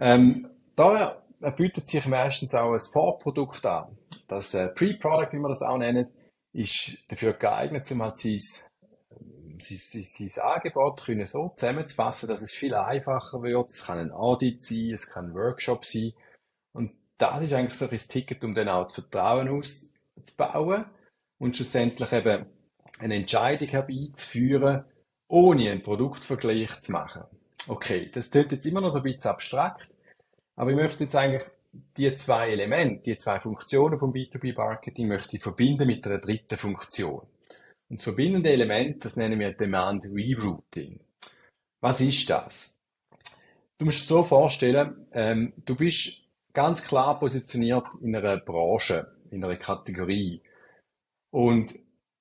ähm, 0.00 0.48
da 0.76 1.22
bietet 1.56 1.88
sich 1.88 2.06
meistens 2.06 2.54
auch 2.54 2.72
ein 2.72 2.80
Vorprodukt 2.92 3.64
an. 3.66 3.96
Das 4.28 4.54
äh, 4.54 4.68
Pre-Product, 4.68 5.32
wie 5.32 5.38
man 5.38 5.50
das 5.50 5.62
auch 5.62 5.76
nennt, 5.76 6.08
ist 6.52 6.96
dafür 7.08 7.34
geeignet, 7.34 7.90
um 7.92 8.02
halt 8.02 8.18
sein, 8.18 8.38
sein, 9.62 10.02
sein, 10.02 10.28
sein 10.28 10.44
Angebot 10.44 11.04
können 11.04 11.26
so 11.26 11.52
zusammenzufassen, 11.56 12.28
dass 12.28 12.42
es 12.42 12.52
viel 12.52 12.74
einfacher 12.74 13.42
wird. 13.42 13.70
Es 13.70 13.84
kann 13.84 13.98
ein 13.98 14.12
Audit 14.12 14.62
sein, 14.62 14.92
es 14.92 15.10
kann 15.10 15.26
ein 15.26 15.34
Workshop 15.34 15.84
sein. 15.84 16.12
Und 16.72 16.92
das 17.18 17.42
ist 17.42 17.52
eigentlich 17.52 17.74
so 17.74 17.88
ein 17.88 17.96
Ticket, 17.96 18.44
um 18.44 18.54
dann 18.54 18.68
auch 18.68 18.84
das 18.84 18.94
Vertrauen 18.94 19.48
auszubauen 19.48 20.86
und 21.38 21.56
schlussendlich 21.56 22.12
eben 22.12 22.46
eine 22.98 23.14
Entscheidung 23.14 23.68
herbeizuführen, 23.68 24.84
ohne 25.28 25.70
einen 25.70 25.82
Produktvergleich 25.82 26.80
zu 26.80 26.92
machen. 26.92 27.24
Okay, 27.68 28.10
das 28.12 28.30
klingt 28.30 28.52
jetzt 28.52 28.66
immer 28.66 28.80
noch 28.80 28.90
so 28.90 28.98
ein 28.98 29.02
bisschen 29.02 29.30
abstrakt, 29.30 29.92
aber 30.56 30.70
ich 30.70 30.76
möchte 30.76 31.04
jetzt 31.04 31.16
eigentlich 31.16 31.48
die 31.96 32.14
zwei 32.14 32.50
Elemente, 32.50 33.04
die 33.04 33.16
zwei 33.16 33.38
Funktionen 33.38 33.98
vom 33.98 34.12
B2B-Marketing 34.12 35.08
möchte 35.08 35.36
ich 35.36 35.42
verbinden 35.42 35.86
mit 35.86 36.06
einer 36.06 36.18
dritten 36.18 36.58
Funktion. 36.58 37.26
Und 37.90 37.98
das 37.98 38.04
verbindende 38.04 38.50
Element, 38.50 39.04
das 39.04 39.16
nennen 39.16 39.40
wir 39.40 39.52
Demand 39.52 40.06
Rerouting. 40.06 41.00
Was 41.80 42.00
ist 42.00 42.30
das? 42.30 42.72
Du 43.78 43.84
musst 43.84 44.02
es 44.02 44.06
so 44.06 44.22
vorstellen, 44.22 45.06
ähm, 45.12 45.52
du 45.64 45.74
bist 45.74 46.22
ganz 46.52 46.84
klar 46.84 47.18
positioniert 47.18 47.86
in 48.00 48.14
einer 48.14 48.36
Branche, 48.36 49.10
in 49.30 49.42
einer 49.44 49.56
Kategorie. 49.56 50.40
Und 51.30 51.74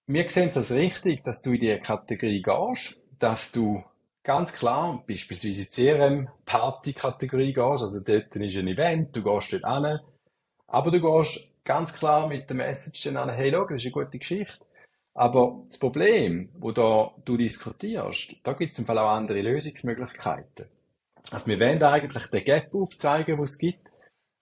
wir 0.08 0.28
sehen 0.30 0.50
es 0.50 0.58
als 0.58 0.74
richtig, 0.74 1.24
dass 1.24 1.44
du 1.44 1.54
in 1.54 1.60
diese 1.60 1.80
Kategorie 1.80 2.42
gehst, 2.42 3.06
dass 3.20 3.52
du 3.52 3.84
ganz 4.24 4.54
klar, 4.54 5.04
beispielsweise 5.08 5.70
CRM-Party-Kategorie 5.70 7.54
gehst, 7.54 7.84
also 7.84 8.04
dort 8.04 8.36
ist 8.36 8.56
ein 8.58 8.68
Event, 8.68 9.16
du 9.16 9.24
gehst 9.24 9.54
dort 9.54 9.66
hin, 9.66 10.00
aber 10.68 10.92
du 10.92 11.00
gehst 11.00 11.52
ganz 11.64 11.94
klar 11.94 12.28
mit 12.28 12.50
der 12.50 12.58
Message 12.58 13.04
dann 13.04 13.18
an, 13.18 13.30
hey, 13.30 13.52
schau, 13.52 13.66
das 13.66 13.78
ist 13.82 13.86
eine 13.86 13.92
gute 13.92 14.18
Geschichte. 14.18 14.66
Aber 15.20 15.66
das 15.68 15.78
Problem, 15.78 16.48
wo 16.60 16.72
da 16.72 17.12
du 17.26 17.36
diskutierst, 17.36 18.38
da 18.42 18.54
gibt 18.54 18.72
es 18.72 18.80
im 18.80 18.86
Fall 18.86 19.00
auch 19.00 19.10
andere 19.10 19.42
Lösungsmöglichkeiten. 19.42 20.68
Also 21.30 21.48
wir 21.48 21.60
wollen 21.60 21.84
eigentlich 21.84 22.28
den 22.28 22.46
Gap 22.46 22.74
aufzeigen, 22.74 23.38
wo 23.38 23.44
es 23.44 23.58
gibt, 23.58 23.92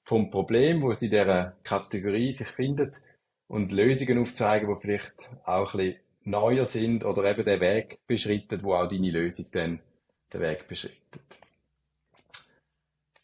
vom 0.03 0.29
Problem, 0.29 0.83
wo 0.83 0.91
es 0.91 1.01
in 1.01 1.09
dieser 1.09 1.55
Kategorie 1.63 2.31
sich 2.31 2.49
findet, 2.49 3.01
und 3.47 3.71
Lösungen 3.71 4.19
aufzeigen, 4.19 4.69
die 4.71 4.79
vielleicht 4.79 5.31
auch 5.45 5.73
ein 5.73 5.77
bisschen 5.79 5.99
neuer 6.25 6.65
sind 6.65 7.03
oder 7.03 7.23
eben 7.23 7.43
den 7.43 7.59
Weg 7.59 7.97
beschritten, 8.05 8.61
wo 8.61 8.75
auch 8.75 8.87
deine 8.87 9.09
Lösung 9.09 9.47
dann 9.53 9.79
den 10.31 10.41
Weg 10.41 10.67
beschreitet. 10.67 11.23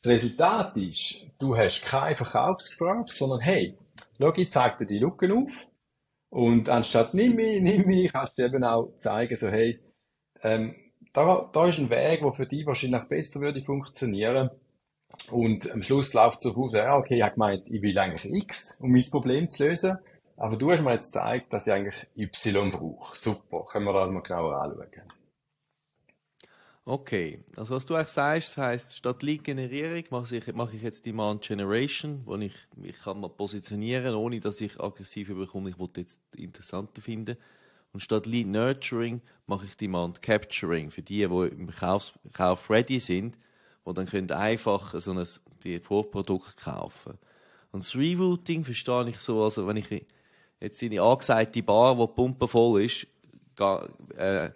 Das 0.01 0.11
Resultat 0.11 0.75
ist, 0.75 1.27
du 1.37 1.55
hast 1.55 1.83
kein 1.83 2.15
Verkaufsgespräch, 2.15 3.11
sondern 3.11 3.41
hey, 3.41 3.77
schau, 4.17 4.33
ich 4.35 4.51
zeige 4.51 4.77
dir 4.77 4.87
die 4.87 4.99
Lücken 4.99 5.31
auf 5.33 5.67
und 6.33 6.67
anstatt 6.67 7.13
nimm 7.13 7.35
mich, 7.35 7.61
nimm 7.61 7.85
mich, 7.85 8.11
kannst 8.11 8.39
du 8.39 8.43
eben 8.43 8.63
auch 8.63 8.91
zeigen, 8.97 9.35
so 9.35 9.49
hey, 9.49 9.79
ähm, 10.41 10.73
da, 11.13 11.47
da 11.53 11.67
ist 11.67 11.77
ein 11.77 11.91
Weg, 11.91 12.21
der 12.21 12.33
für 12.33 12.47
dich 12.47 12.65
wahrscheinlich 12.65 13.03
besser 13.03 13.39
würde 13.39 13.61
funktionieren. 13.61 14.49
Und 15.29 15.71
am 15.71 15.83
Schluss 15.83 16.11
läuft 16.15 16.37
es 16.37 16.51
so 16.51 16.55
aus, 16.59 16.73
ja, 16.73 16.97
okay, 16.97 17.17
ich 17.17 17.21
habe 17.21 17.35
gemeint, 17.35 17.63
ich 17.67 17.83
will 17.83 17.99
eigentlich 17.99 18.33
X, 18.33 18.79
um 18.81 18.93
mein 18.93 19.05
Problem 19.11 19.47
zu 19.47 19.63
lösen. 19.63 19.99
Aber 20.35 20.57
du 20.57 20.71
hast 20.71 20.81
mir 20.81 20.93
jetzt 20.93 21.13
gezeigt, 21.13 21.53
dass 21.53 21.67
ich 21.67 21.73
eigentlich 21.73 22.07
Y 22.17 22.71
brauche. 22.71 23.15
Super, 23.15 23.65
können 23.65 23.85
wir 23.85 23.93
das 23.93 24.09
mal 24.09 24.21
genauer 24.21 24.59
anschauen. 24.59 25.12
Okay, 26.85 27.39
also 27.55 27.75
was 27.75 27.85
du 27.85 27.95
eigentlich 27.95 28.09
sagst, 28.09 28.49
das 28.49 28.57
heisst, 28.57 28.97
statt 28.97 29.23
Lead-Generierung 29.23 30.03
mache 30.09 30.35
ich, 30.35 30.53
mache 30.53 30.75
ich 30.75 30.81
jetzt 30.81 31.05
Demand 31.05 31.41
Generation, 31.41 32.21
wo 32.25 32.35
ich 32.35 32.53
mich 32.75 32.97
kann 32.99 33.21
mal 33.21 33.29
positionieren, 33.29 34.13
ohne 34.15 34.41
dass 34.41 34.59
ich 34.59 34.77
aggressiv 34.81 35.29
überkomme, 35.29 35.69
ich 35.69 35.79
wollte 35.79 36.01
jetzt 36.01 36.19
interessanter 36.35 37.01
finden. 37.01 37.37
Und 37.93 38.01
statt 38.01 38.25
Lead 38.25 38.47
Nurturing 38.47 39.21
mache 39.47 39.65
ich 39.65 39.77
Demand 39.77 40.21
Capturing 40.21 40.91
für 40.91 41.01
die, 41.01 41.25
die 41.25 41.47
im 41.47 41.71
Kauf, 41.71 42.19
Kauf 42.33 42.69
ready 42.69 42.99
sind, 42.99 43.37
die 43.87 43.93
dann 43.93 44.05
können 44.05 44.31
einfach 44.31 44.93
so 44.99 45.11
ein 45.11 45.25
die 45.63 45.79
Vorprodukt 45.79 46.57
kaufen. 46.57 47.17
Und 47.71 47.83
das 47.83 47.95
Rerouting 47.95 48.65
verstehe 48.65 49.07
ich 49.07 49.19
so, 49.19 49.41
also 49.41 49.65
wenn 49.67 49.77
ich 49.77 50.05
jetzt 50.59 50.83
in 50.83 50.91
die 50.91 50.99
angesagte 50.99 51.63
Bar, 51.63 51.97
wo 51.97 52.07
die 52.07 52.13
Pumpe 52.13 52.45
voll 52.45 52.81
ist, 52.81 53.07
äh, 54.17 54.49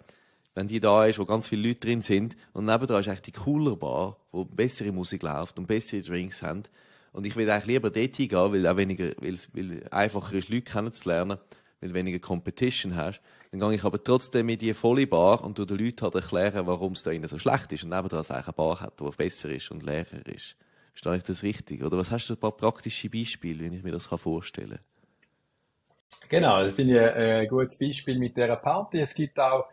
wenn 0.58 0.66
die 0.66 0.80
da 0.80 1.06
ist, 1.06 1.20
wo 1.20 1.24
ganz 1.24 1.46
viele 1.46 1.68
Leute 1.68 1.78
drin 1.78 2.02
sind. 2.02 2.36
Und 2.52 2.64
nebenan 2.64 3.00
ist 3.00 3.06
eigentlich 3.06 3.22
die 3.22 3.30
cooler 3.30 3.76
Bar, 3.76 4.16
wo 4.32 4.44
bessere 4.44 4.90
Musik 4.90 5.22
läuft 5.22 5.56
und 5.56 5.68
bessere 5.68 6.02
Drinks 6.02 6.42
haben. 6.42 6.64
Und 7.12 7.26
ich 7.26 7.36
will 7.36 7.48
eigentlich 7.48 7.66
lieber 7.66 7.90
dort 7.90 8.16
hingehen, 8.16 8.52
weil 8.52 8.66
auch 8.66 8.76
weniger, 8.76 9.12
weil 9.20 9.38
weil 9.52 9.84
einfacher 9.92 10.34
ist, 10.34 10.48
Leute 10.48 10.62
kennenzulernen, 10.62 11.38
weil 11.80 11.90
du 11.90 11.94
weniger 11.94 12.18
Competition 12.18 12.96
hast. 12.96 13.20
Dann 13.52 13.60
gehe 13.60 13.74
ich 13.74 13.84
aber 13.84 14.02
trotzdem 14.02 14.48
in 14.48 14.58
die 14.58 14.74
volle 14.74 15.06
Bar 15.06 15.44
und 15.44 15.58
den 15.58 15.78
Leuten 15.78 16.02
halt 16.02 16.16
erklären, 16.16 16.66
warum 16.66 16.94
es 16.94 17.04
da 17.04 17.12
innen 17.12 17.28
so 17.28 17.38
schlecht 17.38 17.72
ist. 17.72 17.84
Und 17.84 17.90
nebenan 17.90 18.18
eigentlich 18.18 18.30
eine 18.30 18.52
Bar 18.52 18.80
hat, 18.80 18.98
die 18.98 19.08
besser 19.16 19.50
ist 19.50 19.70
und 19.70 19.84
leerer 19.84 20.26
ist. 20.26 20.56
Verstehe 20.90 21.18
ich 21.18 21.22
das 21.22 21.44
richtig? 21.44 21.84
Oder 21.84 21.98
was 21.98 22.10
hast 22.10 22.26
du 22.26 22.34
ein 22.34 22.40
paar 22.40 22.50
praktische 22.50 23.08
Beispiele, 23.08 23.70
wie 23.70 23.76
ich 23.76 23.84
mir 23.84 23.92
das 23.92 24.06
vorstellen 24.06 24.70
kann? 24.70 24.80
Genau, 26.28 26.60
das 26.60 26.72
finde 26.72 26.94
ich 26.94 27.14
ein 27.14 27.46
gutes 27.46 27.78
Beispiel 27.78 28.18
mit 28.18 28.36
dieser 28.36 28.56
Party. 28.56 28.98
Es 28.98 29.14
gibt 29.14 29.38
auch 29.38 29.66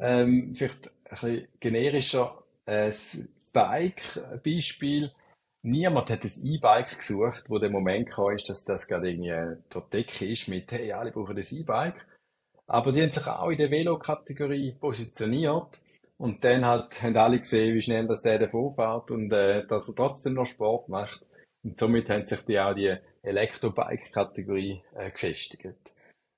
ähm, 0.00 0.54
vielleicht 0.54 0.86
ein 0.86 0.92
bisschen 1.10 1.48
generischer 1.60 2.42
äh, 2.66 2.92
Bike-Beispiel. 3.52 5.12
Niemand 5.62 6.10
hat 6.10 6.24
ein 6.24 6.30
E-Bike 6.44 6.98
gesucht, 6.98 7.44
wo 7.48 7.58
der 7.58 7.70
Moment 7.70 8.08
kam, 8.08 8.30
ist, 8.30 8.48
dass 8.48 8.64
das 8.64 8.86
gerade 8.86 9.10
irgendwie 9.10 9.62
Decke 9.92 10.26
ist 10.26 10.48
mit, 10.48 10.70
hey, 10.70 10.92
alle 10.92 11.10
brauchen 11.10 11.36
ein 11.36 11.44
E-Bike. 11.50 12.06
Aber 12.66 12.92
die 12.92 13.02
haben 13.02 13.10
sich 13.10 13.26
auch 13.26 13.50
in 13.50 13.58
der 13.58 13.70
Velo-Kategorie 13.70 14.72
positioniert. 14.72 15.80
Und 16.18 16.44
dann 16.44 16.64
halt, 16.64 17.02
haben 17.02 17.16
alle 17.16 17.38
gesehen, 17.38 17.74
wie 17.74 17.82
schnell 17.82 18.06
das 18.06 18.22
der 18.22 18.38
davon 18.38 18.74
fährt 18.74 19.10
und 19.10 19.30
äh, 19.32 19.66
dass 19.66 19.88
er 19.88 19.94
trotzdem 19.94 20.34
noch 20.34 20.46
Sport 20.46 20.88
macht. 20.88 21.20
Und 21.62 21.78
somit 21.78 22.08
haben 22.08 22.26
sich 22.26 22.40
die 22.42 22.58
auch 22.58 22.74
die 22.74 22.96
Elektrobike-Kategorie 23.22 24.82
äh, 24.94 25.10
gefestigt. 25.10 25.74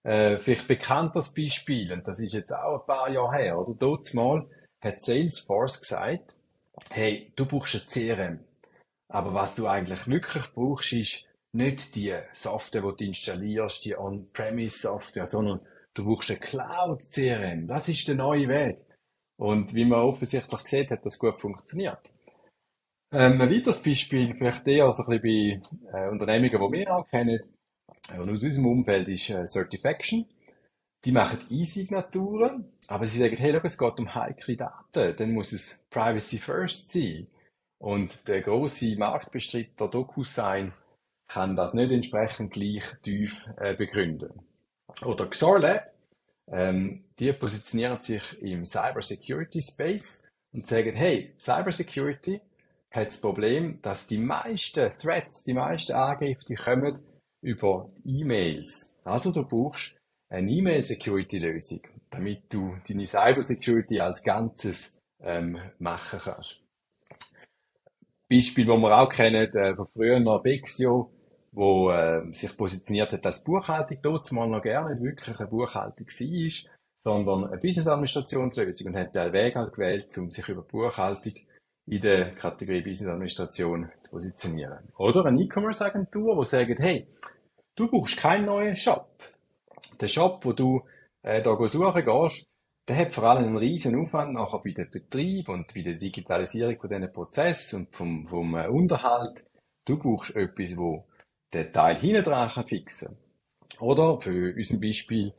Äh, 0.08 0.40
vielleicht 0.40 0.66
bekannt 0.66 1.14
das 1.16 1.34
Beispiel, 1.34 1.92
und 1.92 2.08
das 2.08 2.18
ist 2.18 2.32
jetzt 2.32 2.50
auch 2.50 2.80
ein 2.80 2.86
paar 2.86 3.10
Jahre 3.10 3.36
her, 3.36 3.58
oder? 3.58 3.74
Dort 3.78 4.14
mal 4.14 4.48
hat 4.80 5.02
Salesforce 5.02 5.80
gesagt, 5.80 6.34
hey, 6.90 7.30
du 7.36 7.44
brauchst 7.44 7.74
ein 7.74 7.86
CRM. 7.86 8.40
Aber 9.10 9.34
was 9.34 9.54
du 9.54 9.66
eigentlich 9.66 10.06
wirklich 10.08 10.44
brauchst, 10.54 10.94
ist 10.94 11.28
nicht 11.52 11.94
die 11.94 12.14
Software, 12.32 12.80
die 12.92 12.96
du 12.96 13.04
installierst, 13.04 13.84
die 13.84 13.98
On-Premise-Software, 13.98 15.28
sondern 15.28 15.60
du 15.92 16.06
brauchst 16.06 16.30
ein 16.30 16.40
Cloud-CRM. 16.40 17.66
Das 17.66 17.90
ist 17.90 18.08
der 18.08 18.14
neue 18.14 18.48
Weg. 18.48 18.78
Und 19.36 19.74
wie 19.74 19.84
man 19.84 20.00
offensichtlich 20.00 20.66
sieht, 20.66 20.90
hat 20.90 21.04
das 21.04 21.18
gut 21.18 21.38
funktioniert. 21.38 22.10
Ähm, 23.12 23.38
ein 23.42 23.50
weiteres 23.50 23.82
Beispiel, 23.82 24.34
vielleicht 24.34 24.66
eher 24.66 24.90
so 24.92 25.04
ein 25.04 25.20
bisschen 25.20 25.62
bei 25.92 25.98
äh, 25.98 26.08
Unternehmungen, 26.08 26.72
die 26.72 26.78
wir 26.78 26.96
auch 26.96 27.06
kennen, 27.08 27.40
und 28.16 28.30
aus 28.30 28.42
unserem 28.42 28.66
Umfeld 28.66 29.08
ist 29.08 29.30
äh, 29.30 29.46
Certification. 29.46 30.26
Die 31.04 31.12
machen 31.12 31.38
E-Signaturen, 31.50 32.72
aber 32.88 33.06
sie 33.06 33.20
sagen, 33.20 33.36
hey, 33.36 33.52
look, 33.52 33.64
es 33.64 33.78
geht 33.78 33.98
um 33.98 34.14
heikle 34.14 34.56
Daten, 34.56 35.14
dann 35.16 35.32
muss 35.32 35.52
es 35.52 35.84
Privacy 35.90 36.38
First 36.38 36.90
sein. 36.90 37.28
Und 37.78 38.26
der 38.26 38.42
große 38.42 38.96
Marktbestreiter 38.96 39.88
DocuSign 39.88 40.72
kann 41.28 41.54
das 41.54 41.74
nicht 41.74 41.92
entsprechend 41.92 42.52
gleich 42.52 42.84
tief 43.02 43.48
äh, 43.58 43.74
begründen. 43.74 44.42
Oder 45.04 45.26
XORLab, 45.26 45.92
ähm, 46.50 47.04
die 47.18 47.32
positionieren 47.32 48.00
sich 48.00 48.42
im 48.42 48.64
Cybersecurity 48.64 49.62
Space 49.62 50.26
und 50.52 50.66
sagen, 50.66 50.96
hey, 50.96 51.34
Cybersecurity 51.38 52.40
hat 52.90 53.08
das 53.08 53.20
Problem, 53.20 53.80
dass 53.82 54.06
die 54.06 54.18
meisten 54.18 54.90
Threats, 54.98 55.44
die 55.44 55.54
meisten 55.54 55.92
Angriffe, 55.92 56.44
die 56.46 56.54
kommen 56.54 57.00
über 57.40 57.90
E-Mails. 58.04 58.96
Also 59.04 59.32
du 59.32 59.44
brauchst 59.44 59.96
eine 60.28 60.50
E-Mail-Security-Lösung, 60.50 61.80
damit 62.10 62.52
du 62.52 62.76
deine 62.88 63.06
Cyber-Security 63.06 64.00
als 64.00 64.22
Ganzes 64.22 65.00
ähm, 65.20 65.58
machen 65.78 66.20
kannst. 66.22 66.60
Beispiel, 68.30 68.66
wo 68.66 68.76
wir 68.76 68.98
auch 68.98 69.08
kennen, 69.08 69.54
äh, 69.54 69.74
von 69.74 69.88
früher 69.94 70.20
noch 70.20 70.42
Bexio, 70.42 71.10
wo 71.52 71.90
äh, 71.90 72.30
sich 72.32 72.54
positioniert 72.56 73.12
hat 73.12 73.24
als 73.24 73.42
Buchhaltung, 73.42 73.98
dort 74.02 74.30
mal 74.32 74.46
noch 74.46 74.62
gerne 74.62 74.90
nicht 74.90 75.02
wirklich 75.02 75.38
eine 75.38 75.48
Buchhaltung 75.48 76.06
war, 76.06 76.70
sondern 77.02 77.44
eine 77.46 77.60
Business-Administrationslösung 77.60 78.88
und 78.88 78.96
hat 78.96 79.14
den 79.14 79.32
Weg 79.32 79.56
halt 79.56 79.72
gewählt, 79.72 80.18
um 80.18 80.30
sich 80.30 80.46
über 80.48 80.62
Buchhaltung 80.62 81.34
in 81.90 82.00
der 82.00 82.34
Kategorie 82.34 82.82
Business 82.82 83.10
Administration 83.10 83.90
zu 84.02 84.10
positionieren. 84.10 84.78
Oder 84.98 85.24
eine 85.24 85.40
E-Commerce-Agentur, 85.40 86.38
die 86.38 86.46
sagt, 86.46 86.78
hey, 86.80 87.06
du 87.74 87.88
brauchst 87.88 88.18
keinen 88.18 88.46
neuen 88.46 88.76
Shop. 88.76 89.08
Der 90.00 90.08
Shop, 90.08 90.44
wo 90.44 90.52
du 90.52 90.82
äh, 91.22 91.42
da 91.42 91.56
suchen 91.66 92.04
gehst, 92.04 92.46
der 92.88 92.96
hat 92.96 93.14
vor 93.14 93.24
allem 93.24 93.44
einen 93.44 93.56
riesen 93.56 93.98
Aufwand 94.00 94.34
nachher 94.34 94.60
bei 94.62 94.72
dem 94.72 94.90
Betrieb 94.90 95.48
und 95.48 95.72
bei 95.74 95.82
der 95.82 95.94
Digitalisierung 95.94 96.78
von 96.78 96.88
diesen 96.88 97.12
Prozessen 97.12 97.80
und 97.80 97.96
vom, 97.96 98.26
vom 98.28 98.54
äh, 98.54 98.68
Unterhalt. 98.68 99.44
Du 99.86 99.98
brauchst 99.98 100.36
etwas, 100.36 100.76
wo 100.76 101.06
den 101.54 101.72
Teil 101.72 101.96
hinten 101.96 102.24
dran 102.24 102.50
kann 102.50 102.68
fixen. 102.68 103.16
Oder 103.80 104.20
für 104.20 104.54
unser 104.54 104.80
Beispiel, 104.80 105.32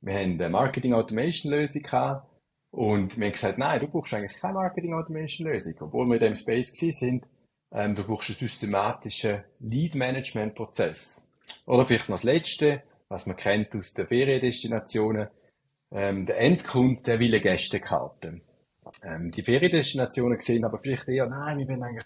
wir 0.00 0.14
haben 0.14 0.32
eine 0.32 0.50
Marketing 0.50 0.94
Automation 0.94 1.52
Lösung 1.52 1.82
gehabt, 1.82 2.28
und 2.76 3.16
wir 3.16 3.24
haben 3.24 3.32
gesagt, 3.32 3.56
nein, 3.56 3.80
du 3.80 3.88
brauchst 3.88 4.12
eigentlich 4.12 4.38
keine 4.38 4.52
Marketing 4.52 4.92
Automation 4.92 5.48
Lösung. 5.48 5.74
Obwohl 5.80 6.06
wir 6.08 6.16
in 6.16 6.20
dem 6.20 6.36
Space 6.36 6.76
sind, 6.76 7.24
ähm, 7.72 7.94
du 7.94 8.04
brauchst 8.04 8.28
einen 8.28 8.36
systematischen 8.36 9.42
Lead 9.60 9.94
Management 9.94 10.54
Prozess. 10.54 11.26
Oder 11.64 11.86
vielleicht 11.86 12.10
noch 12.10 12.16
das 12.16 12.24
Letzte, 12.24 12.82
was 13.08 13.24
man 13.24 13.36
kennt 13.36 13.74
aus 13.74 13.94
den 13.94 14.06
Feriendestinationen, 14.06 15.28
ähm, 15.90 16.26
der 16.26 16.38
Endkunde, 16.38 17.02
der 17.02 17.18
will 17.18 17.32
eine 17.32 17.40
Gästekarte. 17.40 18.42
Ähm, 19.02 19.30
die 19.30 19.42
Feriendestinationen 19.42 20.38
sehen 20.38 20.66
aber 20.66 20.78
vielleicht 20.78 21.08
eher, 21.08 21.26
nein, 21.26 21.58
wir 21.60 21.68
wollen 21.68 21.82
eigentlich 21.82 22.04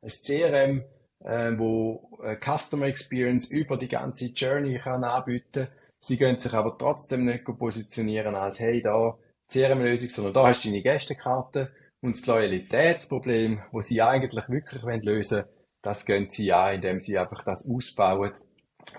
ein 0.00 0.08
CRM, 0.08 0.84
äh, 1.24 1.58
wo 1.58 2.20
äh, 2.22 2.36
Customer 2.36 2.86
Experience 2.86 3.48
über 3.48 3.76
die 3.76 3.88
ganze 3.88 4.26
Journey 4.26 4.78
kann 4.78 5.02
anbieten. 5.02 5.66
Sie 5.98 6.18
können 6.18 6.38
sich 6.38 6.54
aber 6.54 6.78
trotzdem 6.78 7.24
nicht 7.24 7.44
positionieren 7.44 8.36
als, 8.36 8.60
hey, 8.60 8.80
da, 8.80 9.18
CRM-Lösung, 9.50 10.10
sondern 10.10 10.34
da 10.34 10.48
hast 10.48 10.64
du 10.64 10.68
deine 10.68 10.82
Gästekarte 10.82 11.72
und 12.00 12.16
das 12.16 12.26
Loyalitätsproblem, 12.26 13.62
wo 13.72 13.80
sie 13.80 14.02
eigentlich 14.02 14.48
wirklich 14.48 14.82
lösen 15.04 15.38
wollen, 15.38 15.48
das 15.82 16.06
gehen 16.06 16.30
sie 16.30 16.52
an, 16.52 16.76
indem 16.76 17.00
sie 17.00 17.18
einfach 17.18 17.44
das 17.44 17.68
ausbauen 17.68 18.32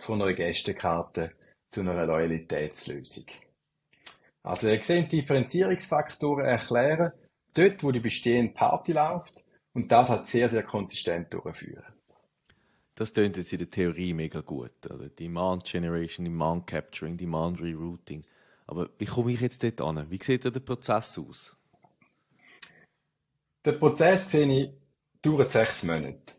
von 0.02 0.22
einer 0.22 0.34
Gästekarte 0.34 1.32
zu 1.72 1.82
einer 1.82 2.06
Loyalitätslösung. 2.06 3.26
Also 4.44 4.70
ihr 4.70 4.84
seht 4.84 5.12
Differenzierungsfaktoren 5.12 6.46
erklären, 6.46 7.12
dort 7.56 7.84
wo 7.84 7.92
die 7.92 8.00
bestehende 8.00 8.54
Party 8.54 8.94
läuft 8.94 9.44
und 9.74 9.92
das 9.92 10.10
halt 10.10 10.28
sehr, 10.28 10.50
sehr 10.50 10.64
konsistent 10.64 11.34
durchführen. 11.34 11.84
Das 12.94 13.14
klingt 13.14 13.36
jetzt 13.36 13.52
in 13.52 13.58
der 13.58 13.70
Theorie 13.70 14.14
mega 14.14 14.42
gut. 14.42 14.90
Oder? 14.90 15.10
Demand 15.10 15.66
Generation, 15.66 16.24
Demand 16.26 16.66
Capturing, 16.66 17.18
Demand 17.18 17.60
Rerouting. 17.60 18.24
Aber 18.68 18.90
wie 18.98 19.06
komme 19.06 19.32
ich 19.32 19.42
jetzt 19.42 19.64
dort 19.64 19.82
an? 19.82 20.10
Wie 20.10 20.22
sieht 20.22 20.44
der 20.44 20.60
Prozess 20.60 21.18
aus? 21.18 21.56
Der 23.64 23.74
Prozess 23.74 24.30
sehe 24.30 24.46
ich 24.46 24.70
dauert 25.22 25.52
sechs 25.52 25.84
Monate. 25.84 26.34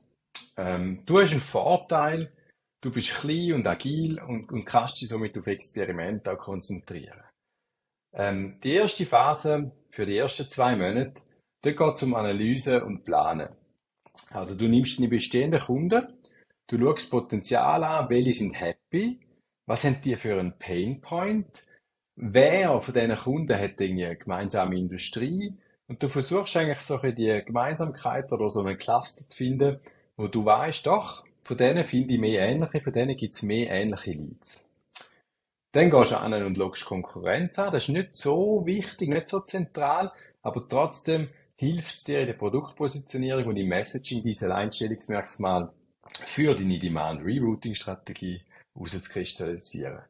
Ähm, 0.56 1.02
du 1.04 1.21
hast 1.21 1.33
einen 1.33 1.40
Vorteil, 1.40 2.33
du 2.80 2.92
bist 2.92 3.14
klein 3.14 3.54
und 3.54 3.66
agil 3.66 4.21
und, 4.21 4.50
und 4.52 4.64
kannst 4.64 5.00
dich 5.00 5.09
somit 5.09 5.37
auf 5.37 5.47
Experimente 5.47 6.33
auch 6.33 6.38
konzentrieren. 6.38 7.21
Ähm, 8.12 8.56
die 8.62 8.73
erste 8.73 9.04
Phase 9.04 9.73
für 9.90 10.06
die 10.06 10.16
ersten 10.16 10.49
zwei 10.49 10.76
Monate, 10.76 11.21
da 11.62 11.73
geht 11.73 11.95
es 11.97 12.02
um 12.04 12.14
Analyse 12.14 12.85
und 12.85 13.04
Planen. 13.04 13.49
Also 14.30 14.54
du 14.54 14.68
nimmst 14.68 14.99
deine 14.99 15.09
bestehenden 15.09 15.61
Kunden, 15.61 16.06
du 16.68 16.78
schaust 16.78 17.11
Potenzial 17.11 17.83
an, 17.85 18.09
welche 18.09 18.33
sind 18.33 18.59
happy, 18.59 19.21
was 19.66 19.85
haben 19.85 20.00
die 20.02 20.16
für 20.16 20.38
einen 20.38 20.56
Painpoint, 20.59 21.65
wer 22.16 22.80
von 22.80 22.94
diesen 22.94 23.16
Kunden 23.16 23.58
hat 23.58 23.80
eine 23.80 24.16
gemeinsame 24.16 24.78
Industrie 24.78 25.54
und 25.88 26.02
du 26.02 26.08
versuchst 26.08 26.56
eigentlich 26.56 26.80
so 26.80 27.00
ein 27.00 27.14
die 27.14 27.42
Gemeinsamkeit 27.44 28.32
oder 28.32 28.50
so 28.50 28.61
einen 28.61 28.76
Cluster 28.76 29.26
zu 29.26 29.37
finden, 29.37 29.78
wo 30.16 30.26
du 30.26 30.44
weißt, 30.44 30.87
doch, 30.87 31.25
von 31.44 31.56
denen 31.56 31.87
finde 31.87 32.14
ich 32.14 32.20
mehr 32.20 32.42
ähnliche, 32.42 32.80
von 32.80 32.92
denen 32.92 33.16
gibt 33.16 33.35
es 33.35 33.42
mehr 33.42 33.70
ähnliche 33.70 34.11
Leads. 34.11 34.64
Dann 35.73 35.90
gehst 35.90 36.12
du 36.12 36.16
an 36.16 36.32
und 36.32 36.56
schaust 36.56 36.87
Konkurrenz 36.87 37.58
an. 37.58 37.70
Das 37.70 37.85
ist 37.85 37.90
nicht 37.90 38.16
so 38.16 38.64
wichtig, 38.64 39.11
nicht 39.11 39.28
so 39.28 39.40
zentral, 39.40 40.11
aber 40.42 40.66
trotzdem 40.66 41.28
hilft 41.56 41.94
es 41.94 42.04
dir 42.04 42.20
in 42.20 42.28
der 42.28 42.35
Produktpositionierung 42.35 43.44
und 43.44 43.56
im 43.56 43.68
Messaging 43.68 44.23
diese 44.23 44.54
Einstellungsmerkmal 44.54 45.70
für 46.25 46.54
deine 46.54 46.78
Demand-Rerouting-Strategie 46.78 48.42
herauszukristallisieren. 48.75 50.00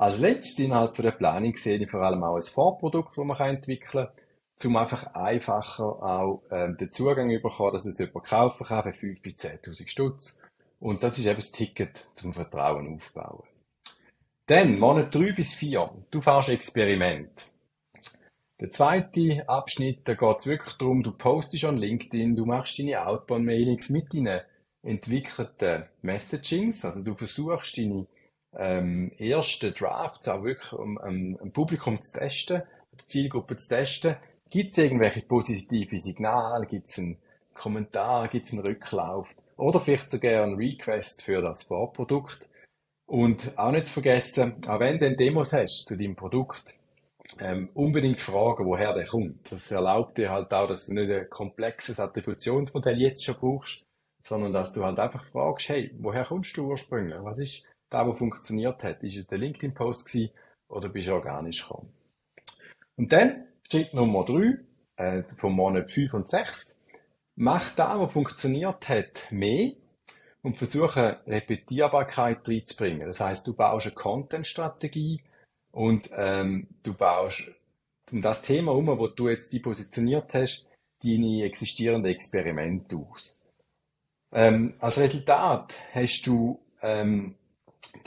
Als 0.00 0.20
letztes 0.20 0.64
innerhalb 0.64 0.94
der 0.94 1.10
Planung 1.10 1.56
sehe 1.56 1.76
ich 1.76 1.90
vor 1.90 2.02
allem 2.02 2.22
auch 2.22 2.36
ein 2.36 2.42
Vorprodukt, 2.42 3.18
das 3.18 3.24
man 3.24 3.36
entwickeln 3.36 4.06
kann, 4.06 4.68
um 4.70 4.76
einfach 4.76 5.12
einfacher 5.12 5.82
auch 5.84 6.42
ähm, 6.52 6.76
den 6.76 6.92
Zugang 6.92 7.28
zu 7.34 7.42
bekommen, 7.42 7.72
dass 7.72 7.84
es 7.84 7.98
jemand 7.98 8.26
kaufen 8.26 8.64
kann 8.64 8.94
für 8.94 9.08
5.000 9.08 9.22
bis 9.22 9.34
10.000 9.38 9.88
Stutz. 9.88 10.40
Und 10.78 11.02
das 11.02 11.18
ist 11.18 11.26
eben 11.26 11.34
das 11.34 11.50
Ticket 11.50 12.10
zum 12.14 12.32
Vertrauen 12.32 12.94
aufbauen. 12.94 13.42
Dann, 14.46 14.78
Monat 14.78 15.12
3 15.12 15.32
bis 15.32 15.54
4, 15.54 15.90
du 16.12 16.20
fährst 16.20 16.50
Experiment. 16.50 17.48
Der 18.60 18.70
zweite 18.70 19.48
Abschnitt, 19.48 20.06
da 20.06 20.14
geht 20.14 20.38
es 20.38 20.46
wirklich 20.46 20.74
darum, 20.74 21.02
du 21.02 21.10
postest 21.10 21.64
an 21.64 21.76
LinkedIn, 21.76 22.36
du 22.36 22.46
machst 22.46 22.78
deine 22.78 23.04
Outbound-Mailings 23.04 23.90
mit 23.90 24.14
deinen 24.14 24.42
entwickelten 24.84 25.86
Messagings, 26.02 26.84
also 26.84 27.02
du 27.02 27.16
versuchst 27.16 27.76
deine 27.78 28.06
ähm, 28.56 29.12
ersten 29.18 29.74
Drafts 29.74 30.28
auch 30.28 30.42
wirklich 30.42 30.72
um, 30.72 30.96
um, 30.96 31.34
um 31.36 31.50
Publikum 31.50 32.02
zu 32.02 32.18
testen, 32.18 32.62
die 33.00 33.06
Zielgruppe 33.06 33.56
zu 33.56 33.68
testen. 33.68 34.16
Gibt 34.50 34.72
es 34.72 34.78
irgendwelche 34.78 35.22
positive 35.22 35.98
Signale? 36.00 36.66
Gibt 36.66 36.88
es 36.88 36.98
einen 36.98 37.18
Kommentar? 37.54 38.28
Gibt 38.28 38.46
es 38.46 38.52
einen 38.52 38.66
Rücklauf? 38.66 39.28
Oder 39.56 39.80
vielleicht 39.80 40.10
sogar 40.10 40.44
einen 40.44 40.56
Request 40.56 41.22
für 41.22 41.42
das 41.42 41.64
Vorprodukt? 41.64 42.48
Und 43.06 43.58
auch 43.58 43.70
nicht 43.70 43.86
zu 43.86 43.94
vergessen, 43.94 44.64
auch 44.68 44.80
wenn 44.80 44.98
du 44.98 45.16
Demos 45.16 45.52
hast 45.52 45.86
zu 45.86 45.96
deinem 45.96 46.14
Produkt, 46.14 46.78
ähm, 47.40 47.70
unbedingt 47.74 48.20
fragen, 48.20 48.66
woher 48.66 48.92
der 48.92 49.06
kommt. 49.06 49.50
Das 49.50 49.70
erlaubt 49.70 50.18
dir 50.18 50.30
halt 50.30 50.52
auch, 50.52 50.68
dass 50.68 50.86
du 50.86 50.94
nicht 50.94 51.10
ein 51.10 51.28
komplexes 51.28 52.00
Attributionsmodell 52.00 53.00
jetzt 53.00 53.24
schon 53.24 53.36
brauchst, 53.36 53.82
sondern 54.22 54.52
dass 54.52 54.72
du 54.72 54.84
halt 54.84 54.98
einfach 54.98 55.24
fragst, 55.24 55.68
hey, 55.68 55.94
woher 55.98 56.24
kommst 56.24 56.56
du 56.56 56.68
ursprünglich? 56.68 57.18
Was 57.22 57.38
ist 57.38 57.64
da, 57.90 58.06
wo 58.06 58.14
funktioniert 58.14 58.82
hat? 58.84 59.02
Ist 59.02 59.16
es 59.16 59.26
der 59.26 59.38
LinkedIn-Post 59.38 60.06
gewesen 60.06 60.30
oder 60.68 60.88
bist 60.88 61.08
du 61.08 61.14
organisch 61.14 61.62
gekommen? 61.62 61.92
Und 62.96 63.12
dann, 63.12 63.46
Schritt 63.68 63.94
Nummer 63.94 64.24
drei, 64.24 64.58
äh, 64.96 65.22
vom 65.36 65.54
Monat 65.54 65.90
fünf 65.90 66.14
und 66.14 66.28
sechs, 66.28 66.78
mach 67.36 67.74
da, 67.74 67.98
wo 67.98 68.08
funktioniert 68.08 68.88
hat, 68.88 69.28
mehr 69.30 69.72
und 70.42 70.58
versuche 70.58 71.20
Repetierbarkeit 71.26 72.48
reinzubringen. 72.48 73.06
Das 73.06 73.20
heißt, 73.20 73.46
du 73.46 73.54
baust 73.54 73.86
eine 73.86 73.94
Content-Strategie 73.94 75.22
und 75.70 76.10
ähm, 76.16 76.68
du 76.82 76.94
baust 76.94 77.52
um 78.10 78.22
das 78.22 78.42
Thema 78.42 78.72
herum, 78.72 78.86
wo 78.98 79.06
du 79.06 79.28
jetzt 79.28 79.52
die 79.52 79.60
positioniert 79.60 80.32
hast, 80.34 80.66
deine 81.02 81.44
existierenden 81.44 82.10
Experimente 82.10 82.96
aus. 82.96 83.44
Ähm, 84.32 84.74
als 84.80 84.98
Resultat 84.98 85.74
hast 85.92 86.22
du 86.26 86.60
ähm, 86.82 87.34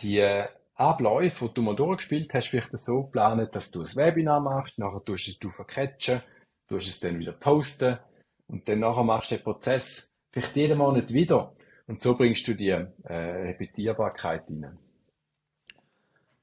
die 0.02 0.46
Abläufe, 0.76 1.48
die 1.48 1.54
du 1.54 1.62
mal 1.62 1.76
durchgespielt 1.76 2.34
hast, 2.34 2.48
vielleicht 2.48 2.80
so 2.80 3.04
geplant, 3.04 3.56
dass 3.56 3.72
du 3.72 3.82
ein 3.82 3.96
Webinar 3.96 4.40
machst, 4.40 4.80
nachher 4.80 5.04
tust 5.04 5.28
du 5.28 5.32
es 5.32 5.40
du 5.40 5.50
vercatchen, 5.50 6.22
tust 6.68 6.88
es 6.88 7.00
dann 7.00 7.20
wieder 7.20 7.34
posten 7.34 8.00
und 8.48 8.68
dann 8.68 8.80
nachher 8.80 9.04
machst 9.04 9.32
du 9.32 9.36
den 9.36 9.44
Prozess 9.44 10.12
vielleicht 10.32 10.56
jeden 10.56 10.78
Monat 10.78 11.14
wieder. 11.14 11.54
Und 11.88 12.02
so 12.02 12.16
bringst 12.16 12.48
du 12.48 12.54
die 12.54 12.70
äh, 12.70 12.88
Repetierbarkeit 13.04 14.44
rein. 14.50 14.78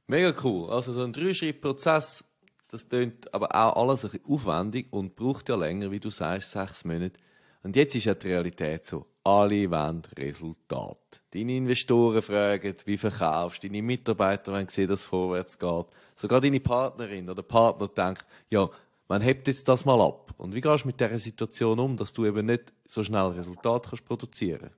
Mega 0.06 0.34
cool. 0.42 0.70
Also 0.70 0.92
so 0.92 1.04
ein 1.04 1.12
Drei-Schritt-Prozess, 1.12 2.24
das 2.68 2.88
klingt 2.88 3.32
aber 3.32 3.54
auch 3.54 3.76
alles 3.76 4.04
ein 4.04 4.10
bisschen 4.10 4.26
aufwendig 4.26 4.88
und 4.90 5.16
braucht 5.16 5.48
ja 5.48 5.56
länger, 5.56 5.90
wie 5.90 6.00
du 6.00 6.10
sagst, 6.10 6.52
sechs 6.52 6.84
Monate. 6.84 7.18
Und 7.62 7.76
jetzt 7.76 7.94
ist 7.94 8.04
ja 8.04 8.14
die 8.14 8.28
Realität 8.28 8.84
so. 8.84 9.06
Alle 9.28 9.70
wollen 9.70 10.00
Resultat. 10.16 11.20
Deine 11.34 11.58
Investoren 11.58 12.22
fragen, 12.22 12.74
wie 12.86 12.96
verkaufst 12.96 13.62
du, 13.62 13.68
deine 13.68 13.82
Mitarbeiter 13.82 14.52
wollen 14.52 14.68
sehen, 14.68 14.88
dass 14.88 15.00
es 15.00 15.06
vorwärts 15.06 15.58
geht. 15.58 15.86
Sogar 16.14 16.40
deine 16.40 16.60
Partnerin 16.60 17.28
oder 17.28 17.42
Partner 17.42 17.88
denkt, 17.88 18.24
ja, 18.48 18.70
man 19.06 19.20
hebt 19.20 19.46
jetzt 19.46 19.68
das 19.68 19.84
mal 19.84 20.00
ab. 20.00 20.32
Und 20.38 20.54
wie 20.54 20.62
gehst 20.62 20.84
du 20.84 20.86
mit 20.86 20.98
dieser 20.98 21.18
Situation 21.18 21.78
um, 21.78 21.98
dass 21.98 22.14
du 22.14 22.24
eben 22.24 22.46
nicht 22.46 22.72
so 22.86 23.04
schnell 23.04 23.26
Resultat 23.26 23.90
kannst 23.90 24.06
produzieren 24.06 24.60
kannst? 24.60 24.76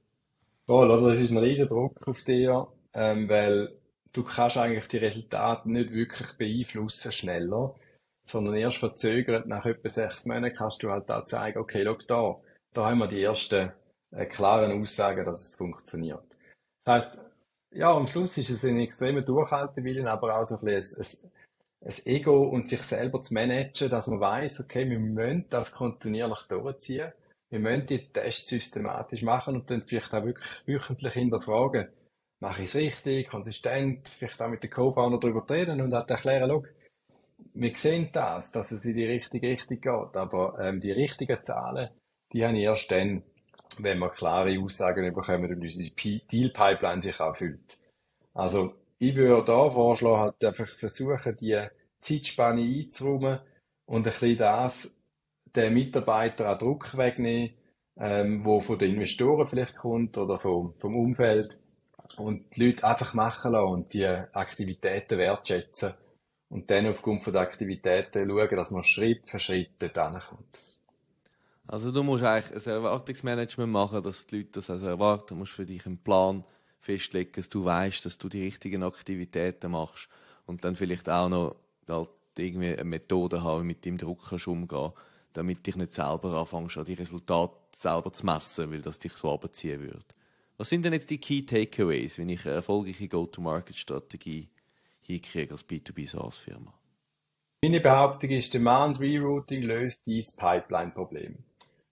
Voll, 0.66 0.90
oder? 0.90 1.10
Das 1.10 1.20
ist 1.20 1.30
ein 1.30 1.38
riesen 1.38 1.68
Druck 1.68 2.08
auf 2.08 2.20
dir, 2.22 2.66
ähm, 2.92 3.28
weil 3.28 3.78
du 4.12 4.24
kannst 4.24 4.56
eigentlich 4.56 4.88
die 4.88 4.98
Resultate 4.98 5.70
nicht 5.70 5.92
wirklich 5.92 6.36
beeinflussen 6.38 7.12
schneller, 7.12 7.76
sondern 8.24 8.56
erst 8.56 8.78
verzögert 8.78 9.46
nach 9.46 9.64
etwa 9.64 9.88
sechs 9.88 10.26
Monaten 10.26 10.56
kannst 10.56 10.82
du 10.82 10.90
halt 10.90 11.08
da 11.08 11.24
zeigen, 11.24 11.60
okay, 11.60 11.84
schau 11.84 11.98
da, 12.08 12.36
da 12.74 12.90
haben 12.90 12.98
wir 12.98 13.06
die 13.06 13.22
ersten 13.22 13.70
klaren 14.28 14.80
Aussagen, 14.82 15.24
dass 15.24 15.48
es 15.48 15.56
funktioniert. 15.56 16.24
Das 16.84 17.06
heißt, 17.06 17.18
ja, 17.72 17.92
am 17.92 18.06
Schluss 18.06 18.36
ist 18.38 18.50
es 18.50 18.64
ein 18.64 18.80
extremer 18.80 19.22
Durchhaltewillen, 19.22 20.08
aber 20.08 20.38
auch 20.38 20.44
so 20.44 20.56
ein 20.56 20.64
bisschen 20.64 21.30
ein, 21.82 21.88
ein, 21.88 22.12
Ego 22.12 22.42
und 22.48 22.68
sich 22.68 22.82
selber 22.82 23.22
zu 23.22 23.34
managen, 23.34 23.88
dass 23.88 24.08
man 24.08 24.20
weiß, 24.20 24.60
okay, 24.60 24.88
wir 24.88 24.98
müssen 24.98 25.46
das 25.48 25.72
kontinuierlich 25.72 26.42
durchziehen 26.48 27.12
wir 27.50 27.58
müssen 27.58 27.86
die 27.86 28.12
Tests 28.12 28.48
systematisch 28.48 29.22
machen 29.22 29.56
und 29.56 29.70
dann 29.70 29.82
vielleicht 29.82 30.14
auch 30.14 30.24
wirklich 30.24 30.66
wöchentlich 30.66 31.12
hinterfragen, 31.12 31.88
mache 32.38 32.62
ich 32.62 32.68
es 32.68 32.76
richtig, 32.76 33.28
konsistent, 33.28 34.08
vielleicht 34.08 34.40
auch 34.40 34.48
mit 34.48 34.62
den 34.62 34.70
Co-Founder 34.70 35.18
darüber 35.18 35.48
reden 35.50 35.80
und 35.80 35.92
halt 35.92 36.08
erklären, 36.08 36.48
schau, 36.48 36.62
wir 37.54 37.76
sehen 37.76 38.10
das, 38.12 38.52
dass 38.52 38.70
es 38.70 38.84
in 38.84 38.96
die 38.96 39.04
richtige 39.04 39.48
Richtung 39.48 39.80
geht, 39.80 40.16
aber 40.16 40.58
ähm, 40.60 40.78
die 40.78 40.92
richtigen 40.92 41.42
Zahlen, 41.42 41.90
die 42.32 42.44
haben 42.44 42.54
ich 42.54 42.62
erst 42.62 42.90
dann, 42.90 43.24
wenn 43.78 43.98
wir 43.98 44.10
klare 44.10 44.58
Aussagen 44.60 45.12
bekommen 45.14 45.50
und 45.50 45.62
unsere 45.62 45.90
Deal-Pipeline 46.30 47.02
sich 47.02 47.20
auch 47.20 47.36
füllt. 47.36 47.78
Also, 48.34 48.74
ich 48.98 49.14
würde 49.14 49.44
da 49.44 49.70
vorschlagen, 49.70 50.20
halt 50.20 50.44
einfach 50.44 50.68
versuchen, 50.78 51.36
die 51.36 51.58
Zeitspanne 52.00 52.62
einzuräumen 52.62 53.40
und 53.86 54.06
ein 54.06 54.12
bisschen 54.12 54.38
das 54.38 54.96
den 55.56 55.74
Mitarbeiter 55.74 56.52
auch 56.52 56.58
Druck 56.58 56.96
wegnehmen, 56.96 57.54
ähm, 57.98 58.44
wo 58.44 58.60
von 58.60 58.78
den 58.78 58.94
Investoren 58.94 59.48
vielleicht 59.48 59.76
kommt 59.76 60.16
oder 60.16 60.38
vom, 60.38 60.74
vom 60.78 60.96
Umfeld 60.96 61.56
und 62.16 62.44
die 62.54 62.66
Leute 62.66 62.84
einfach 62.84 63.14
machen 63.14 63.52
lassen 63.52 63.72
und 63.72 63.92
die 63.92 64.06
Aktivitäten 64.06 65.18
wertschätzen 65.18 65.94
und 66.48 66.70
dann 66.70 66.86
aufgrund 66.86 67.22
von 67.22 67.32
der 67.32 67.42
Aktivitäten 67.42 68.28
schauen, 68.28 68.56
dass 68.56 68.70
man 68.70 68.84
Schritt 68.84 69.28
für 69.28 69.38
Schritt 69.38 69.70
dort 69.78 69.94
kommt. 69.94 70.69
Also 71.70 71.92
du 71.92 72.02
musst 72.02 72.24
eigentlich 72.24 72.66
ein 72.66 72.72
Erwartungsmanagement 72.72 73.72
machen, 73.72 74.02
dass 74.02 74.26
die 74.26 74.38
Leute 74.38 74.50
das 74.54 74.70
also 74.70 74.86
erwarten. 74.86 75.28
Du 75.28 75.34
musst 75.36 75.52
für 75.52 75.64
dich 75.64 75.86
einen 75.86 75.98
Plan 75.98 76.42
festlegen, 76.80 77.30
dass 77.36 77.48
du 77.48 77.64
weißt, 77.64 78.04
dass 78.04 78.18
du 78.18 78.28
die 78.28 78.42
richtigen 78.42 78.82
Aktivitäten 78.82 79.70
machst 79.70 80.08
und 80.46 80.64
dann 80.64 80.74
vielleicht 80.74 81.08
auch 81.08 81.28
noch 81.28 81.54
halt 81.88 82.10
irgendwie 82.36 82.72
eine 82.72 82.82
Methode 82.82 83.44
haben, 83.44 83.68
mit 83.68 83.84
dem 83.84 83.98
Druck 83.98 84.30
kannst 84.30 84.48
damit 85.32 85.64
dich 85.64 85.76
nicht 85.76 85.92
selber 85.92 86.40
anfängst, 86.40 86.76
an 86.76 86.86
die 86.86 86.94
Resultate 86.94 87.54
selber 87.76 88.12
zu 88.12 88.26
messen, 88.26 88.72
weil 88.72 88.82
das 88.82 88.98
dich 88.98 89.12
so 89.12 89.30
abziehen 89.30 89.80
würde. 89.80 90.04
Was 90.56 90.70
sind 90.70 90.84
denn 90.84 90.92
jetzt 90.92 91.08
die 91.08 91.18
Key 91.18 91.42
Takeaways, 91.42 92.18
wenn 92.18 92.30
ich 92.30 92.44
eine 92.46 92.56
erfolgreiche 92.56 93.06
Go-to-Market-Strategie 93.06 94.48
hinkriege 95.02 95.52
als 95.52 95.64
B2B 95.64 96.08
SaaS-Firma? 96.08 96.74
Meine 97.62 97.78
Behauptung 97.80 98.30
ist, 98.30 98.52
Demand 98.54 98.98
Rerouting 98.98 99.62
löst 99.62 100.04
dieses 100.06 100.34
Pipeline-Problem. 100.34 101.44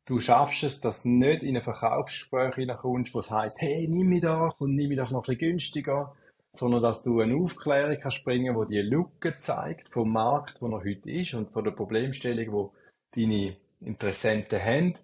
Du 0.09 0.21
schaffst 0.21 0.64
es, 0.64 0.81
dass 0.81 1.03
du 1.03 1.11
nicht 1.11 1.42
in 1.42 1.55
ein 1.55 1.62
Verkaufsgespräch 1.62 2.55
hineinkommst, 2.55 3.14
wo 3.14 3.18
es 3.18 3.31
heisst, 3.31 3.61
hey, 3.61 3.87
nimm 3.88 4.09
mich 4.09 4.23
doch 4.23 4.59
und 4.59 4.75
nimm 4.75 4.88
mich 4.88 4.97
doch 4.97 5.11
noch 5.11 5.29
ein 5.29 5.37
bisschen 5.37 5.51
günstiger, 5.51 6.16
sondern 6.57 6.83
dass 6.83 7.03
du 7.03 7.21
eine 7.21 7.37
Aufklärung 7.37 7.99
kannst 8.01 8.25
bringen, 8.25 8.57
wo 8.57 8.64
die 8.64 8.81
Lücke 8.81 9.38
zeigt 9.38 9.90
vom 9.90 10.11
Markt, 10.11 10.62
wo 10.62 10.68
er 10.68 10.83
heute 10.83 11.11
ist 11.11 11.35
und 11.35 11.53
von 11.53 11.62
der 11.62 11.73
Problemstellung, 11.73 12.53
wo 12.53 12.73
deine 13.14 13.55
Interessenten 13.83 14.64
haben, 14.64 14.94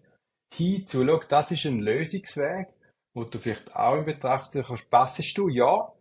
hinzu, 0.55 1.05
schau, 1.05 1.21
das 1.29 1.51
ist 1.51 1.67
ein 1.67 1.81
Lösungsweg, 1.81 2.69
wo 3.15 3.25
du 3.25 3.39
vielleicht 3.39 3.77
auch 3.77 3.99
in 3.99 4.07
Betracht 4.07 4.53
ziehen 4.53 4.65
kannst, 4.67 4.89
passest 4.89 5.37
du, 5.37 5.51
ja, 5.51 5.93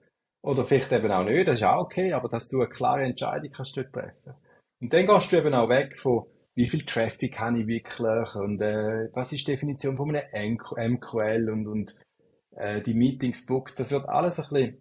oder 0.42 0.66
vielleicht 0.66 0.94
eben 0.94 1.12
auch 1.12 1.26
nicht, 1.26 1.46
das 1.50 1.60
ist 1.60 1.66
auch 1.66 1.82
okay, 1.82 2.14
aber 2.14 2.30
dass 2.30 2.48
du 2.48 2.62
eine 2.62 2.70
klare 2.70 3.04
Entscheidung 3.04 3.52
kannst 3.52 3.76
dort 3.76 3.92
treffen. 3.92 4.34
Und 4.82 4.94
dann 4.94 5.06
gehst 5.08 5.34
du 5.34 5.38
eben 5.38 5.54
auch 5.54 5.68
weg 5.68 6.00
von, 6.00 6.26
wie 6.56 6.70
viel 6.70 6.86
Traffic 6.86 7.40
habe 7.40 7.62
ich 7.62 7.68
wirklich 7.68 8.36
und 8.36 8.62
äh, 8.62 9.10
was 9.14 9.34
ist 9.34 9.48
die 9.48 9.52
Definition 9.52 9.98
von 9.98 10.16
einem 10.16 10.58
MQL 10.76 11.50
und, 11.50 11.68
und 11.68 11.96
äh, 12.56 12.82
die 12.82 12.94
Meetings 12.94 13.46
booked. 13.46 13.80
Das 13.80 13.92
wird 13.92 14.08
alles 14.08 14.40
ein 14.40 14.50
bisschen 14.50 14.78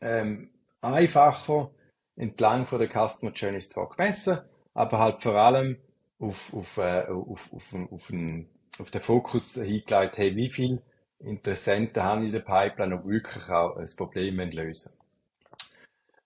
ähm, 0.00 0.50
einfacher 0.80 1.70
entlang 2.16 2.66
von 2.66 2.78
der 2.78 2.88
Customer 2.88 3.32
Journey 3.32 3.60
zwar 3.60 3.88
gemessen, 3.88 4.38
aber 4.72 4.98
halt 4.98 5.22
vor 5.22 5.34
allem 5.34 5.78
auf, 6.18 6.54
auf, 6.54 6.78
äh, 6.78 7.06
auf, 7.08 7.52
auf, 7.52 7.74
auf, 7.90 8.10
einen, 8.10 8.48
auf 8.78 8.90
den 8.90 9.02
Fokus 9.02 9.54
hingelegt, 9.54 10.18
hey, 10.18 10.36
wie 10.36 10.50
viel 10.50 10.80
Interessenten 11.18 12.02
haben 12.02 12.24
in 12.24 12.32
der 12.32 12.40
Pipeline, 12.40 13.02
die 13.02 13.08
wirklich 13.08 13.48
auch 13.48 13.76
ein 13.76 13.88
Problem 13.96 14.38
lösen 14.38 14.92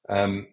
ähm, 0.09 0.49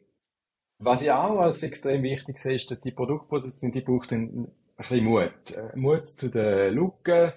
Was 0.79 1.01
ich 1.01 1.11
auch 1.11 1.39
als 1.39 1.63
extrem 1.63 2.03
wichtig 2.03 2.38
sehe, 2.38 2.55
ist, 2.55 2.69
dass 2.69 2.81
die 2.81 2.91
Produktposition, 2.91 3.71
die 3.71 3.81
braucht 3.81 4.11
ein, 4.11 4.51
bisschen 4.77 5.05
Mut. 5.05 5.51
Äh, 5.55 5.75
Mut 5.75 6.07
zu 6.07 6.29
den 6.29 6.73
Lücken 6.73 7.31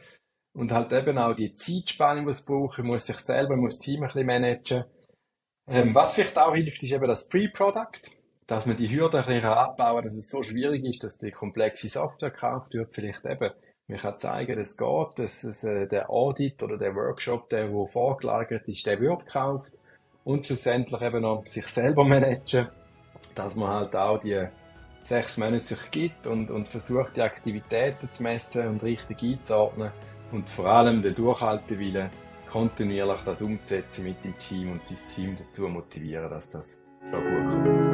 und 0.55 0.72
halt 0.72 0.92
eben 0.92 1.18
auch 1.18 1.35
die 1.35 1.55
Zeitspanne, 1.55 2.24
die 2.24 2.31
es 2.31 2.44
braucht. 2.44 2.79
Man 2.79 2.88
muss 2.88 3.07
sich 3.07 3.18
selber, 3.18 3.57
muss 3.57 3.77
das 3.77 3.85
Team 3.85 4.03
ein 4.03 4.09
bisschen 4.09 4.27
managen. 4.27 4.85
Ähm, 5.68 5.94
was 5.94 6.14
vielleicht 6.14 6.37
auch 6.37 6.55
hilft, 6.55 6.83
ist 6.83 6.92
eben 6.92 7.07
das 7.07 7.29
Pre-Product, 7.29 8.11
dass 8.46 8.66
man 8.66 8.77
die 8.77 8.90
Hürden 8.90 9.20
ein 9.20 9.27
bisschen 9.27 9.44
abbauen 9.44 10.03
dass 10.03 10.16
es 10.16 10.31
so 10.31 10.42
schwierig 10.42 10.85
ist, 10.85 11.05
dass 11.05 11.18
die 11.18 11.31
komplexe 11.31 11.88
Software 11.88 12.31
gekauft 12.31 12.74
wird. 12.74 12.94
Vielleicht 12.94 13.24
eben, 13.24 13.53
man 13.87 13.98
kann 13.98 14.18
zeigen, 14.18 14.57
dass 14.57 14.70
es 14.70 14.77
geht, 14.77 15.18
dass 15.18 15.44
es, 15.44 15.62
äh, 15.62 15.87
der 15.87 16.11
Audit 16.11 16.62
oder 16.62 16.77
der 16.77 16.94
Workshop, 16.94 17.51
der 17.51 17.72
wo 17.72 17.87
vorgelagert 17.87 18.68
ist, 18.68 18.87
der 18.87 19.01
wird 19.01 19.27
gekauft. 19.27 19.79
Und 20.24 20.46
schlussendlich 20.46 21.01
eben 21.01 21.22
noch 21.22 21.46
sich 21.46 21.66
selber 21.68 22.05
managen, 22.05 22.68
dass 23.35 23.54
man 23.54 23.68
halt 23.68 23.96
auch 23.96 24.18
die 24.18 24.46
sechs 25.02 25.38
Monate 25.38 25.64
sich 25.64 25.90
gibt 25.90 26.26
und, 26.26 26.50
und 26.50 26.68
versucht, 26.68 27.16
die 27.16 27.22
Aktivitäten 27.22 28.11
zu 28.12 28.22
messen 28.22 28.68
und 28.68 28.83
richtig 28.83 29.22
einzuordnen 29.22 29.90
und 30.33 30.48
vor 30.48 30.66
allem 30.66 31.00
den 31.02 31.14
Durchhaltewillen 31.14 32.11
kontinuierlich 32.50 33.20
das 33.24 33.42
umzusetzen 33.42 34.04
mit 34.04 34.22
dem 34.24 34.38
Team 34.38 34.72
und 34.72 34.83
das 34.90 35.07
Team 35.07 35.37
dazu 35.37 35.68
motivieren, 35.68 36.31
dass 36.31 36.50
das 36.50 36.83
schon 37.11 37.22
gut 37.22 37.64
kommt. 37.64 37.88